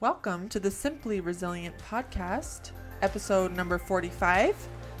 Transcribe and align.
Welcome 0.00 0.50
to 0.50 0.60
the 0.60 0.70
Simply 0.70 1.20
Resilient 1.20 1.74
podcast, 1.78 2.72
episode 3.00 3.56
number 3.56 3.78
45 3.78 4.54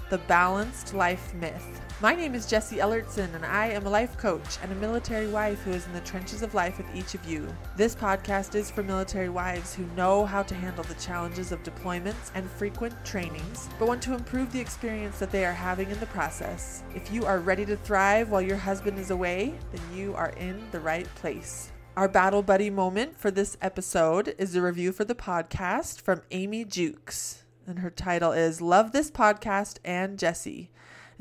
The 0.08 0.16
Balanced 0.16 0.94
Life 0.94 1.34
Myth. 1.34 1.82
My 2.00 2.14
name 2.14 2.34
is 2.34 2.46
Jessie 2.46 2.78
Ellertson, 2.78 3.34
and 3.34 3.44
I 3.44 3.66
am 3.66 3.84
a 3.84 3.90
life 3.90 4.16
coach 4.16 4.56
and 4.62 4.72
a 4.72 4.76
military 4.76 5.28
wife 5.28 5.60
who 5.64 5.72
is 5.72 5.84
in 5.84 5.92
the 5.92 6.00
trenches 6.00 6.40
of 6.40 6.54
life 6.54 6.78
with 6.78 6.86
each 6.94 7.14
of 7.14 7.22
you. 7.28 7.46
This 7.76 7.94
podcast 7.94 8.54
is 8.54 8.70
for 8.70 8.82
military 8.82 9.28
wives 9.28 9.74
who 9.74 9.84
know 9.96 10.24
how 10.24 10.42
to 10.44 10.54
handle 10.54 10.84
the 10.84 10.94
challenges 10.94 11.52
of 11.52 11.62
deployments 11.62 12.30
and 12.34 12.50
frequent 12.52 12.94
trainings, 13.04 13.68
but 13.78 13.88
want 13.88 14.00
to 14.00 14.14
improve 14.14 14.50
the 14.50 14.60
experience 14.60 15.18
that 15.18 15.30
they 15.30 15.44
are 15.44 15.52
having 15.52 15.90
in 15.90 16.00
the 16.00 16.06
process. 16.06 16.82
If 16.94 17.12
you 17.12 17.26
are 17.26 17.40
ready 17.40 17.66
to 17.66 17.76
thrive 17.76 18.30
while 18.30 18.40
your 18.40 18.56
husband 18.56 18.98
is 18.98 19.10
away, 19.10 19.58
then 19.72 19.82
you 19.94 20.14
are 20.14 20.30
in 20.38 20.64
the 20.72 20.80
right 20.80 21.06
place. 21.16 21.70
Our 21.96 22.08
battle 22.08 22.42
buddy 22.42 22.68
moment 22.68 23.16
for 23.16 23.30
this 23.30 23.56
episode 23.62 24.34
is 24.36 24.54
a 24.54 24.60
review 24.60 24.92
for 24.92 25.06
the 25.06 25.14
podcast 25.14 25.98
from 25.98 26.20
Amy 26.30 26.62
Jukes. 26.62 27.44
And 27.66 27.78
her 27.78 27.88
title 27.88 28.32
is 28.32 28.60
Love 28.60 28.92
This 28.92 29.10
Podcast 29.10 29.78
and 29.82 30.18
Jessie. 30.18 30.70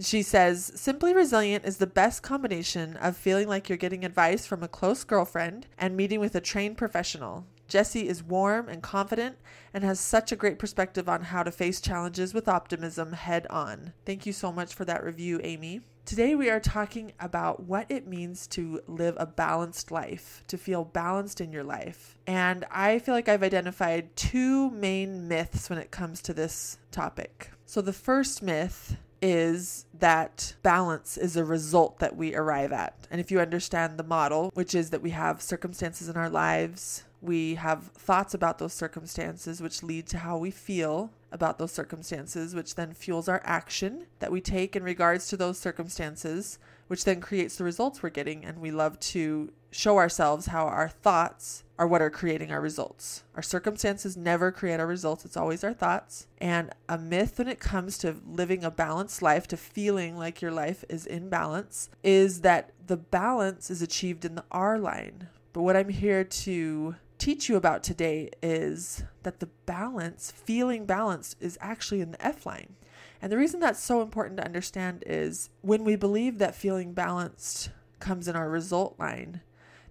She 0.02 0.22
says, 0.22 0.74
Simply 0.76 1.14
Resilient 1.14 1.64
is 1.64 1.78
the 1.78 1.88
best 1.88 2.24
combination 2.24 2.98
of 2.98 3.16
feeling 3.16 3.48
like 3.48 3.70
you're 3.70 3.78
getting 3.78 4.04
advice 4.04 4.46
from 4.46 4.64
a 4.64 4.68
close 4.68 5.06
girlfriend 5.06 5.68
and 5.78 5.96
meeting 5.96 6.20
with 6.20 6.36
a 6.36 6.42
trained 6.42 6.78
professional. 6.78 7.46
Jessie 7.68 8.08
is 8.08 8.24
warm 8.24 8.70
and 8.70 8.82
confident 8.82 9.38
and 9.74 9.84
has 9.84 10.00
such 10.00 10.32
a 10.32 10.36
great 10.36 10.60
perspective 10.60 11.10
on 11.10 11.24
how 11.24 11.44
to 11.44 11.52
face 11.52 11.82
challenges 11.82 12.34
with 12.34 12.48
optimism 12.48 13.14
head 13.14 13.48
on. 13.50 13.94
Thank 14.06 14.26
you 14.26 14.34
so 14.34 14.52
much 14.52 14.74
for 14.74 14.86
that 14.86 15.04
review, 15.04 15.40
Amy. 15.44 15.82
Today, 16.06 16.36
we 16.36 16.52
are 16.52 16.60
talking 16.60 17.14
about 17.20 17.64
what 17.64 17.90
it 17.90 18.06
means 18.06 18.46
to 18.48 18.80
live 18.86 19.16
a 19.18 19.26
balanced 19.26 19.90
life, 19.90 20.44
to 20.48 20.56
feel 20.56 20.86
balanced 20.86 21.42
in 21.42 21.52
your 21.52 21.64
life. 21.64 22.16
And 22.28 22.64
I 22.70 23.00
feel 23.00 23.16
like 23.16 23.28
I've 23.28 23.42
identified 23.42 24.16
two 24.16 24.70
main 24.70 25.28
myths 25.28 25.68
when 25.68 25.80
it 25.80 25.90
comes 25.90 26.22
to 26.22 26.34
this 26.34 26.78
topic. 26.92 27.50
So, 27.66 27.82
the 27.82 27.92
first 27.92 28.44
myth 28.44 28.98
is 29.20 29.88
that 29.98 30.54
balance 30.62 31.18
is 31.18 31.36
a 31.36 31.44
result 31.44 31.98
that 31.98 32.16
we 32.16 32.36
arrive 32.36 32.72
at. 32.72 33.08
And 33.10 33.20
if 33.20 33.32
you 33.32 33.40
understand 33.40 33.98
the 33.98 34.04
model, 34.04 34.52
which 34.54 34.76
is 34.76 34.92
that 34.92 35.02
we 35.02 35.10
have 35.10 35.42
circumstances 35.42 36.08
in 36.08 36.16
our 36.16 36.30
lives, 36.30 37.04
we 37.26 37.56
have 37.56 37.88
thoughts 37.88 38.34
about 38.34 38.60
those 38.60 38.74
circumstances, 38.74 39.62
which 39.62 39.84
lead 39.84 40.08
to 40.08 40.20
how 40.20 40.38
we 40.38 40.52
feel 40.52 41.12
about 41.32 41.58
those 41.58 41.72
circumstances, 41.72 42.56
which 42.56 42.76
then 42.76 42.94
fuels 42.94 43.28
our 43.28 43.42
action 43.44 44.06
that 44.20 44.32
we 44.32 44.42
take 44.42 44.76
in 44.76 44.84
regards 44.84 45.28
to 45.28 45.38
those 45.38 45.60
circumstances, 45.60 46.60
which 46.88 47.04
then 47.04 47.20
creates 47.20 47.58
the 47.58 47.64
results 47.64 48.02
we're 48.02 48.10
getting. 48.10 48.46
And 48.46 48.60
we 48.60 48.72
love 48.72 49.00
to 49.00 49.52
show 49.72 49.98
ourselves 49.98 50.48
how 50.48 50.66
our 50.66 50.88
thoughts 50.88 51.64
are 51.78 51.88
what 51.88 52.02
are 52.02 52.10
creating 52.10 52.52
our 52.52 52.62
results. 52.62 53.24
Our 53.36 53.42
circumstances 53.42 54.16
never 54.16 54.52
create 54.52 54.80
our 54.80 54.88
results, 54.88 55.26
it's 55.26 55.36
always 55.36 55.64
our 55.64 55.74
thoughts. 55.74 56.28
And 56.38 56.72
a 56.88 56.98
myth 56.98 57.38
when 57.38 57.50
it 57.50 57.60
comes 57.60 57.98
to 58.00 58.16
living 58.26 58.64
a 58.64 58.72
balanced 58.72 59.22
life, 59.22 59.48
to 59.48 59.58
feeling 59.58 60.18
like 60.18 60.42
your 60.42 60.52
life 60.52 60.86
is 60.88 61.06
in 61.06 61.28
balance, 61.28 61.90
is 62.04 62.42
that 62.42 62.72
the 62.88 62.98
balance 62.98 63.70
is 63.70 63.82
achieved 63.82 64.24
in 64.24 64.36
the 64.36 64.46
R 64.52 64.80
line. 64.80 65.28
But 65.52 65.64
what 65.64 65.76
I'm 65.76 65.90
here 65.90 66.24
to 66.24 66.96
teach 67.26 67.50
you 67.50 67.56
about 67.56 67.82
today 67.82 68.30
is 68.44 69.04
that 69.24 69.40
the 69.40 69.50
balance, 69.66 70.30
feeling 70.30 70.86
balanced, 70.86 71.36
is 71.42 71.58
actually 71.60 72.00
in 72.00 72.12
the 72.12 72.24
F 72.24 72.46
line. 72.46 72.76
And 73.20 73.32
the 73.32 73.38
reason 73.38 73.60
that's 73.60 73.82
so 73.82 74.04
important 74.04 74.38
to 74.38 74.46
understand 74.46 75.04
is 75.08 75.50
when 75.62 75.84
we 75.84 75.96
believe 75.96 76.38
that 76.38 76.54
feeling 76.54 76.94
balanced 76.94 77.72
comes 78.00 78.28
in 78.28 78.36
our 78.36 78.48
result 78.48 79.00
line, 79.00 79.42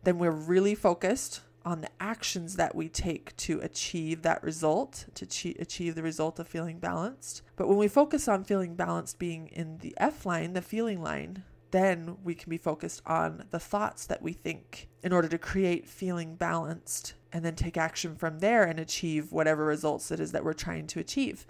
then 0.04 0.20
we're 0.20 0.30
really 0.30 0.76
focused 0.76 1.40
on 1.64 1.80
the 1.80 1.90
actions 1.98 2.54
that 2.54 2.76
we 2.76 2.88
take 2.88 3.36
to 3.38 3.58
achieve 3.62 4.22
that 4.22 4.40
result, 4.44 5.06
to 5.16 5.26
achieve 5.58 5.96
the 5.96 6.04
result 6.04 6.38
of 6.38 6.46
feeling 6.46 6.78
balanced. 6.78 7.42
But 7.56 7.66
when 7.66 7.78
we 7.78 7.88
focus 7.88 8.28
on 8.28 8.44
feeling 8.44 8.76
balanced 8.76 9.18
being 9.18 9.48
in 9.48 9.78
the 9.78 9.92
F 9.96 10.24
line, 10.24 10.52
the 10.52 10.62
feeling 10.62 11.02
line, 11.02 11.42
then 11.72 12.16
we 12.22 12.36
can 12.36 12.50
be 12.50 12.58
focused 12.58 13.02
on 13.04 13.46
the 13.50 13.58
thoughts 13.58 14.06
that 14.06 14.22
we 14.22 14.32
think 14.32 14.88
in 15.02 15.12
order 15.12 15.26
to 15.26 15.36
create 15.36 15.88
feeling 15.88 16.36
balanced 16.36 17.14
and 17.34 17.44
then 17.44 17.56
take 17.56 17.76
action 17.76 18.14
from 18.14 18.38
there 18.38 18.62
and 18.62 18.78
achieve 18.78 19.32
whatever 19.32 19.66
results 19.66 20.12
it 20.12 20.20
is 20.20 20.30
that 20.30 20.44
we're 20.44 20.52
trying 20.52 20.86
to 20.86 21.00
achieve. 21.00 21.44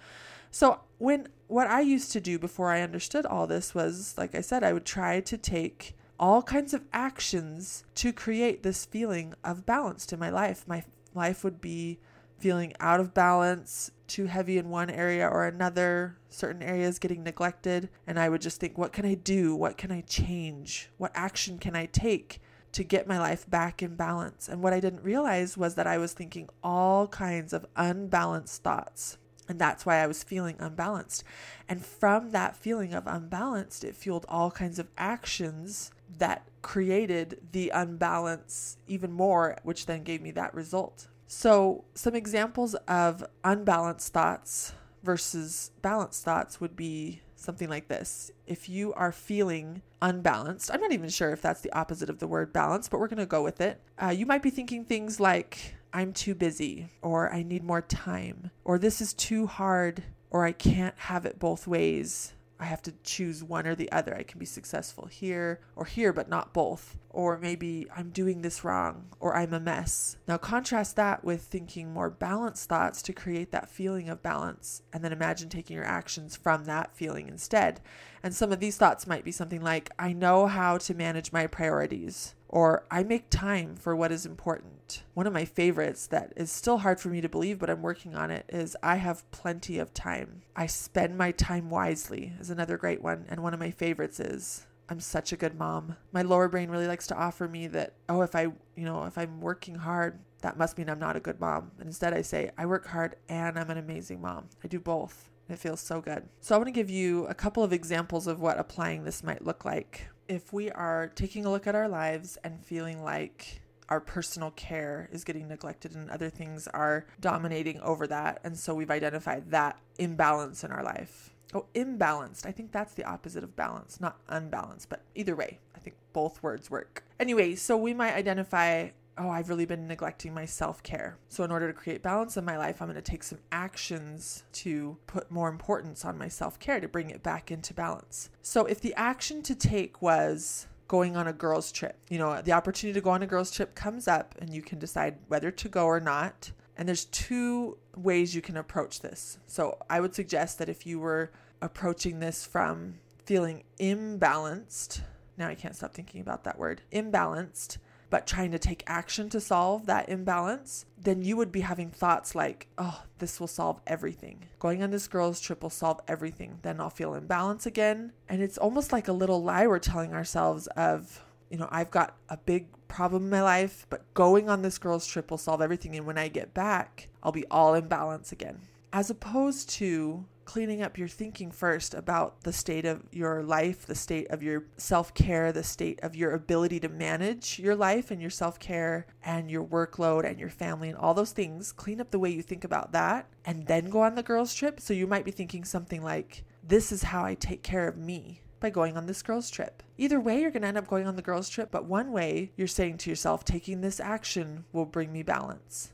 So, 0.50 0.80
when 0.98 1.28
what 1.46 1.66
I 1.66 1.82
used 1.82 2.10
to 2.12 2.20
do 2.20 2.38
before 2.38 2.70
I 2.70 2.80
understood 2.80 3.26
all 3.26 3.46
this 3.46 3.74
was, 3.74 4.14
like 4.16 4.34
I 4.34 4.40
said, 4.40 4.64
I 4.64 4.72
would 4.72 4.86
try 4.86 5.20
to 5.20 5.36
take 5.36 5.94
all 6.18 6.42
kinds 6.42 6.72
of 6.72 6.84
actions 6.92 7.84
to 7.96 8.12
create 8.12 8.62
this 8.62 8.86
feeling 8.86 9.34
of 9.44 9.66
balance 9.66 10.10
in 10.10 10.18
my 10.18 10.30
life. 10.30 10.64
My 10.66 10.84
life 11.12 11.44
would 11.44 11.60
be 11.60 11.98
feeling 12.38 12.72
out 12.80 13.00
of 13.00 13.12
balance, 13.12 13.90
too 14.06 14.26
heavy 14.26 14.56
in 14.56 14.70
one 14.70 14.88
area 14.88 15.28
or 15.28 15.44
another, 15.44 16.16
certain 16.30 16.62
areas 16.62 16.98
getting 16.98 17.22
neglected. 17.22 17.90
And 18.06 18.18
I 18.18 18.30
would 18.30 18.40
just 18.40 18.58
think, 18.58 18.78
what 18.78 18.92
can 18.92 19.04
I 19.04 19.14
do? 19.14 19.54
What 19.54 19.76
can 19.76 19.92
I 19.92 20.00
change? 20.02 20.88
What 20.96 21.12
action 21.14 21.58
can 21.58 21.76
I 21.76 21.86
take 21.86 22.40
to 22.74 22.84
get 22.84 23.08
my 23.08 23.18
life 23.18 23.48
back 23.48 23.82
in 23.82 23.96
balance? 23.96 24.48
And 24.48 24.62
what 24.62 24.72
I 24.72 24.80
didn't 24.80 25.02
realize 25.02 25.56
was 25.56 25.74
that 25.74 25.86
I 25.86 25.98
was 25.98 26.12
thinking 26.12 26.48
all 26.62 27.08
kinds 27.08 27.52
of 27.52 27.66
unbalanced 27.76 28.62
thoughts. 28.62 29.18
And 29.48 29.58
that's 29.58 29.84
why 29.84 29.96
I 29.96 30.06
was 30.06 30.22
feeling 30.22 30.56
unbalanced. 30.58 31.24
And 31.68 31.84
from 31.84 32.30
that 32.30 32.56
feeling 32.56 32.94
of 32.94 33.06
unbalanced, 33.06 33.84
it 33.84 33.94
fueled 33.94 34.24
all 34.28 34.50
kinds 34.50 34.78
of 34.78 34.88
actions 34.96 35.90
that 36.18 36.48
created 36.62 37.40
the 37.52 37.70
unbalance 37.70 38.78
even 38.86 39.12
more, 39.12 39.56
which 39.62 39.86
then 39.86 40.02
gave 40.02 40.22
me 40.22 40.30
that 40.32 40.54
result. 40.54 41.08
So, 41.26 41.84
some 41.94 42.14
examples 42.14 42.74
of 42.86 43.24
unbalanced 43.42 44.12
thoughts 44.12 44.74
versus 45.02 45.72
balanced 45.82 46.24
thoughts 46.24 46.60
would 46.60 46.76
be 46.76 47.20
something 47.44 47.68
like 47.68 47.88
this. 47.88 48.30
If 48.46 48.68
you 48.68 48.92
are 48.94 49.12
feeling 49.12 49.82
unbalanced, 50.02 50.70
I'm 50.72 50.80
not 50.80 50.92
even 50.92 51.08
sure 51.08 51.30
if 51.30 51.42
that's 51.42 51.60
the 51.60 51.72
opposite 51.72 52.10
of 52.10 52.18
the 52.18 52.26
word 52.26 52.52
balance, 52.52 52.88
but 52.88 52.98
we're 52.98 53.08
going 53.08 53.18
to 53.18 53.26
go 53.26 53.42
with 53.42 53.60
it. 53.60 53.80
Uh, 54.02 54.08
you 54.08 54.26
might 54.26 54.42
be 54.42 54.50
thinking 54.50 54.84
things 54.84 55.20
like, 55.20 55.76
I'm 55.92 56.12
too 56.12 56.34
busy, 56.34 56.88
or 57.02 57.32
I 57.32 57.42
need 57.42 57.62
more 57.62 57.82
time, 57.82 58.50
or 58.64 58.78
this 58.78 59.00
is 59.00 59.14
too 59.14 59.46
hard, 59.46 60.02
or 60.30 60.44
I 60.44 60.52
can't 60.52 60.98
have 60.98 61.24
it 61.24 61.38
both 61.38 61.68
ways. 61.68 62.32
I 62.64 62.68
have 62.68 62.82
to 62.84 62.94
choose 63.02 63.44
one 63.44 63.66
or 63.66 63.74
the 63.74 63.92
other. 63.92 64.16
I 64.16 64.22
can 64.22 64.38
be 64.38 64.46
successful 64.46 65.04
here 65.04 65.60
or 65.76 65.84
here, 65.84 66.14
but 66.14 66.30
not 66.30 66.54
both. 66.54 66.96
Or 67.10 67.36
maybe 67.36 67.86
I'm 67.94 68.08
doing 68.08 68.40
this 68.40 68.64
wrong 68.64 69.08
or 69.20 69.36
I'm 69.36 69.52
a 69.52 69.60
mess. 69.60 70.16
Now, 70.26 70.38
contrast 70.38 70.96
that 70.96 71.22
with 71.22 71.42
thinking 71.42 71.92
more 71.92 72.08
balanced 72.08 72.70
thoughts 72.70 73.02
to 73.02 73.12
create 73.12 73.52
that 73.52 73.68
feeling 73.68 74.08
of 74.08 74.22
balance. 74.22 74.80
And 74.94 75.04
then 75.04 75.12
imagine 75.12 75.50
taking 75.50 75.76
your 75.76 75.84
actions 75.84 76.36
from 76.36 76.64
that 76.64 76.96
feeling 76.96 77.28
instead. 77.28 77.82
And 78.22 78.34
some 78.34 78.50
of 78.50 78.60
these 78.60 78.78
thoughts 78.78 79.06
might 79.06 79.24
be 79.24 79.30
something 79.30 79.60
like, 79.60 79.90
I 79.98 80.14
know 80.14 80.46
how 80.46 80.78
to 80.78 80.94
manage 80.94 81.32
my 81.32 81.46
priorities 81.46 82.34
or 82.54 82.84
I 82.88 83.02
make 83.02 83.30
time 83.30 83.74
for 83.74 83.96
what 83.96 84.12
is 84.12 84.24
important. 84.24 85.02
One 85.14 85.26
of 85.26 85.32
my 85.32 85.44
favorites 85.44 86.06
that 86.06 86.32
is 86.36 86.52
still 86.52 86.78
hard 86.78 87.00
for 87.00 87.08
me 87.08 87.20
to 87.20 87.28
believe, 87.28 87.58
but 87.58 87.68
I'm 87.68 87.82
working 87.82 88.14
on 88.14 88.30
it, 88.30 88.44
is 88.48 88.76
I 88.80 88.94
have 88.94 89.28
plenty 89.32 89.80
of 89.80 89.92
time. 89.92 90.42
I 90.54 90.66
spend 90.66 91.18
my 91.18 91.32
time 91.32 91.68
wisely, 91.68 92.32
is 92.38 92.50
another 92.50 92.78
great 92.78 93.02
one. 93.02 93.26
And 93.28 93.42
one 93.42 93.54
of 93.54 93.60
my 93.60 93.72
favorites 93.72 94.20
is 94.20 94.68
I'm 94.88 95.00
such 95.00 95.32
a 95.32 95.36
good 95.36 95.58
mom. 95.58 95.96
My 96.12 96.22
lower 96.22 96.48
brain 96.48 96.70
really 96.70 96.86
likes 96.86 97.08
to 97.08 97.16
offer 97.16 97.48
me 97.48 97.66
that, 97.68 97.94
oh, 98.08 98.22
if 98.22 98.36
I, 98.36 98.42
you 98.76 98.84
know, 98.84 99.02
if 99.02 99.18
I'm 99.18 99.40
working 99.40 99.74
hard, 99.74 100.20
that 100.42 100.56
must 100.56 100.78
mean 100.78 100.88
I'm 100.88 101.00
not 101.00 101.16
a 101.16 101.20
good 101.20 101.40
mom. 101.40 101.72
And 101.80 101.88
instead, 101.88 102.14
I 102.14 102.22
say, 102.22 102.52
I 102.56 102.66
work 102.66 102.86
hard 102.86 103.16
and 103.28 103.58
I'm 103.58 103.70
an 103.70 103.78
amazing 103.78 104.22
mom. 104.22 104.48
I 104.62 104.68
do 104.68 104.78
both. 104.78 105.28
It 105.48 105.58
feels 105.58 105.80
so 105.80 106.00
good. 106.00 106.28
So, 106.40 106.54
I 106.54 106.58
want 106.58 106.68
to 106.68 106.72
give 106.72 106.88
you 106.88 107.26
a 107.26 107.34
couple 107.34 107.64
of 107.64 107.72
examples 107.72 108.28
of 108.28 108.40
what 108.40 108.60
applying 108.60 109.02
this 109.02 109.24
might 109.24 109.44
look 109.44 109.64
like 109.64 110.06
if 110.28 110.52
we 110.52 110.70
are 110.70 111.08
taking 111.14 111.44
a 111.44 111.50
look 111.50 111.66
at 111.66 111.74
our 111.74 111.88
lives 111.88 112.38
and 112.44 112.64
feeling 112.64 113.02
like 113.02 113.62
our 113.88 114.00
personal 114.00 114.50
care 114.52 115.08
is 115.12 115.24
getting 115.24 115.46
neglected 115.48 115.94
and 115.94 116.10
other 116.10 116.30
things 116.30 116.66
are 116.68 117.06
dominating 117.20 117.80
over 117.80 118.06
that, 118.06 118.40
and 118.44 118.58
so 118.58 118.74
we've 118.74 118.90
identified 118.90 119.50
that 119.50 119.78
imbalance 119.98 120.64
in 120.64 120.70
our 120.70 120.82
life. 120.82 121.30
Oh, 121.52 121.66
imbalanced. 121.74 122.46
I 122.46 122.50
think 122.50 122.72
that's 122.72 122.94
the 122.94 123.04
opposite 123.04 123.44
of 123.44 123.54
balance, 123.54 124.00
not 124.00 124.18
unbalanced, 124.28 124.88
but 124.88 125.02
either 125.14 125.36
way, 125.36 125.60
I 125.76 125.78
think 125.78 125.96
both 126.12 126.42
words 126.42 126.70
work. 126.70 127.04
Anyway, 127.20 127.54
so 127.54 127.76
we 127.76 127.94
might 127.94 128.14
identify 128.14 128.88
oh, 129.18 129.28
I've 129.28 129.48
really 129.48 129.66
been 129.66 129.86
neglecting 129.86 130.34
my 130.34 130.44
self 130.44 130.82
care. 130.82 131.18
So, 131.28 131.44
in 131.44 131.50
order 131.50 131.66
to 131.66 131.72
create 131.72 132.02
balance 132.02 132.36
in 132.36 132.44
my 132.44 132.56
life, 132.56 132.80
I'm 132.80 132.88
going 132.88 132.96
to 132.96 133.02
take 133.02 133.22
some 133.22 133.38
actions 133.52 134.44
to 134.52 134.96
put 135.06 135.30
more 135.30 135.48
importance 135.48 136.04
on 136.04 136.18
my 136.18 136.28
self 136.28 136.58
care 136.58 136.80
to 136.80 136.88
bring 136.88 137.10
it 137.10 137.22
back 137.22 137.50
into 137.50 137.74
balance. 137.74 138.30
So, 138.42 138.66
if 138.66 138.80
the 138.80 138.94
action 138.94 139.42
to 139.42 139.54
take 139.54 140.02
was 140.02 140.66
going 140.88 141.16
on 141.16 141.26
a 141.26 141.32
girls' 141.32 141.72
trip, 141.72 141.96
you 142.08 142.18
know, 142.18 142.40
the 142.42 142.52
opportunity 142.52 142.98
to 142.98 143.04
go 143.04 143.10
on 143.10 143.22
a 143.22 143.26
girls' 143.26 143.50
trip 143.50 143.74
comes 143.74 144.08
up 144.08 144.34
and 144.38 144.52
you 144.52 144.62
can 144.62 144.78
decide 144.78 145.16
whether 145.28 145.50
to 145.50 145.68
go 145.68 145.86
or 145.86 146.00
not. 146.00 146.52
And 146.76 146.88
there's 146.88 147.04
two 147.04 147.78
ways 147.96 148.34
you 148.34 148.42
can 148.42 148.56
approach 148.56 149.00
this. 149.00 149.38
So, 149.46 149.78
I 149.88 150.00
would 150.00 150.14
suggest 150.14 150.58
that 150.58 150.68
if 150.68 150.86
you 150.86 150.98
were 150.98 151.30
approaching 151.62 152.20
this 152.20 152.44
from 152.44 152.94
feeling 153.24 153.62
imbalanced, 153.78 155.00
now 155.38 155.48
I 155.48 155.54
can't 155.54 155.74
stop 155.74 155.94
thinking 155.94 156.20
about 156.20 156.44
that 156.44 156.58
word, 156.58 156.82
imbalanced 156.92 157.78
but 158.14 158.28
trying 158.28 158.52
to 158.52 158.60
take 158.60 158.84
action 158.86 159.28
to 159.28 159.40
solve 159.40 159.86
that 159.86 160.08
imbalance, 160.08 160.86
then 160.96 161.20
you 161.24 161.36
would 161.36 161.50
be 161.50 161.62
having 161.62 161.90
thoughts 161.90 162.36
like, 162.36 162.68
oh, 162.78 163.02
this 163.18 163.40
will 163.40 163.48
solve 163.48 163.80
everything. 163.88 164.44
Going 164.60 164.84
on 164.84 164.92
this 164.92 165.08
girls' 165.08 165.40
trip 165.40 165.64
will 165.64 165.68
solve 165.68 166.00
everything. 166.06 166.60
Then 166.62 166.80
I'll 166.80 166.90
feel 166.90 167.14
in 167.14 167.26
balance 167.26 167.66
again. 167.66 168.12
And 168.28 168.40
it's 168.40 168.56
almost 168.56 168.92
like 168.92 169.08
a 169.08 169.12
little 169.12 169.42
lie 169.42 169.66
we're 169.66 169.80
telling 169.80 170.14
ourselves 170.14 170.68
of, 170.76 171.24
you 171.50 171.58
know, 171.58 171.66
I've 171.72 171.90
got 171.90 172.16
a 172.28 172.36
big 172.36 172.68
problem 172.86 173.24
in 173.24 173.30
my 173.30 173.42
life, 173.42 173.84
but 173.90 174.14
going 174.14 174.48
on 174.48 174.62
this 174.62 174.78
girls' 174.78 175.08
trip 175.08 175.28
will 175.28 175.36
solve 175.36 175.60
everything. 175.60 175.96
And 175.96 176.06
when 176.06 176.16
I 176.16 176.28
get 176.28 176.54
back, 176.54 177.08
I'll 177.20 177.32
be 177.32 177.48
all 177.50 177.74
in 177.74 177.88
balance 177.88 178.30
again. 178.30 178.60
As 178.92 179.10
opposed 179.10 179.70
to 179.70 180.24
cleaning 180.44 180.82
up 180.82 180.98
your 180.98 181.08
thinking 181.08 181.50
first 181.50 181.94
about 181.94 182.42
the 182.42 182.52
state 182.52 182.84
of 182.84 183.02
your 183.12 183.42
life, 183.42 183.86
the 183.86 183.94
state 183.94 184.28
of 184.30 184.42
your 184.42 184.64
self 184.76 185.14
care, 185.14 185.52
the 185.52 185.62
state 185.62 186.00
of 186.02 186.14
your 186.16 186.32
ability 186.32 186.80
to 186.80 186.88
manage 186.88 187.58
your 187.58 187.74
life 187.74 188.10
and 188.10 188.20
your 188.20 188.30
self 188.30 188.58
care 188.58 189.06
and 189.24 189.50
your 189.50 189.64
workload 189.64 190.24
and 190.24 190.38
your 190.38 190.50
family 190.50 190.88
and 190.88 190.98
all 190.98 191.14
those 191.14 191.32
things. 191.32 191.72
Clean 191.72 192.00
up 192.00 192.10
the 192.10 192.18
way 192.18 192.30
you 192.30 192.42
think 192.42 192.64
about 192.64 192.92
that 192.92 193.26
and 193.44 193.66
then 193.66 193.90
go 193.90 194.02
on 194.02 194.14
the 194.14 194.22
girls' 194.22 194.54
trip. 194.54 194.80
So 194.80 194.94
you 194.94 195.06
might 195.06 195.24
be 195.24 195.30
thinking 195.30 195.64
something 195.64 196.02
like, 196.02 196.44
This 196.62 196.92
is 196.92 197.04
how 197.04 197.24
I 197.24 197.34
take 197.34 197.62
care 197.62 197.88
of 197.88 197.96
me 197.96 198.40
by 198.60 198.70
going 198.70 198.96
on 198.96 199.06
this 199.06 199.22
girls' 199.22 199.50
trip. 199.50 199.82
Either 199.98 200.18
way, 200.18 200.40
you're 200.40 200.50
going 200.50 200.62
to 200.62 200.68
end 200.68 200.78
up 200.78 200.88
going 200.88 201.06
on 201.06 201.16
the 201.16 201.22
girls' 201.22 201.50
trip, 201.50 201.70
but 201.70 201.84
one 201.84 202.12
way 202.12 202.50
you're 202.56 202.66
saying 202.66 202.96
to 202.98 203.10
yourself, 203.10 203.44
taking 203.44 203.80
this 203.80 204.00
action 204.00 204.64
will 204.72 204.86
bring 204.86 205.12
me 205.12 205.22
balance. 205.22 205.92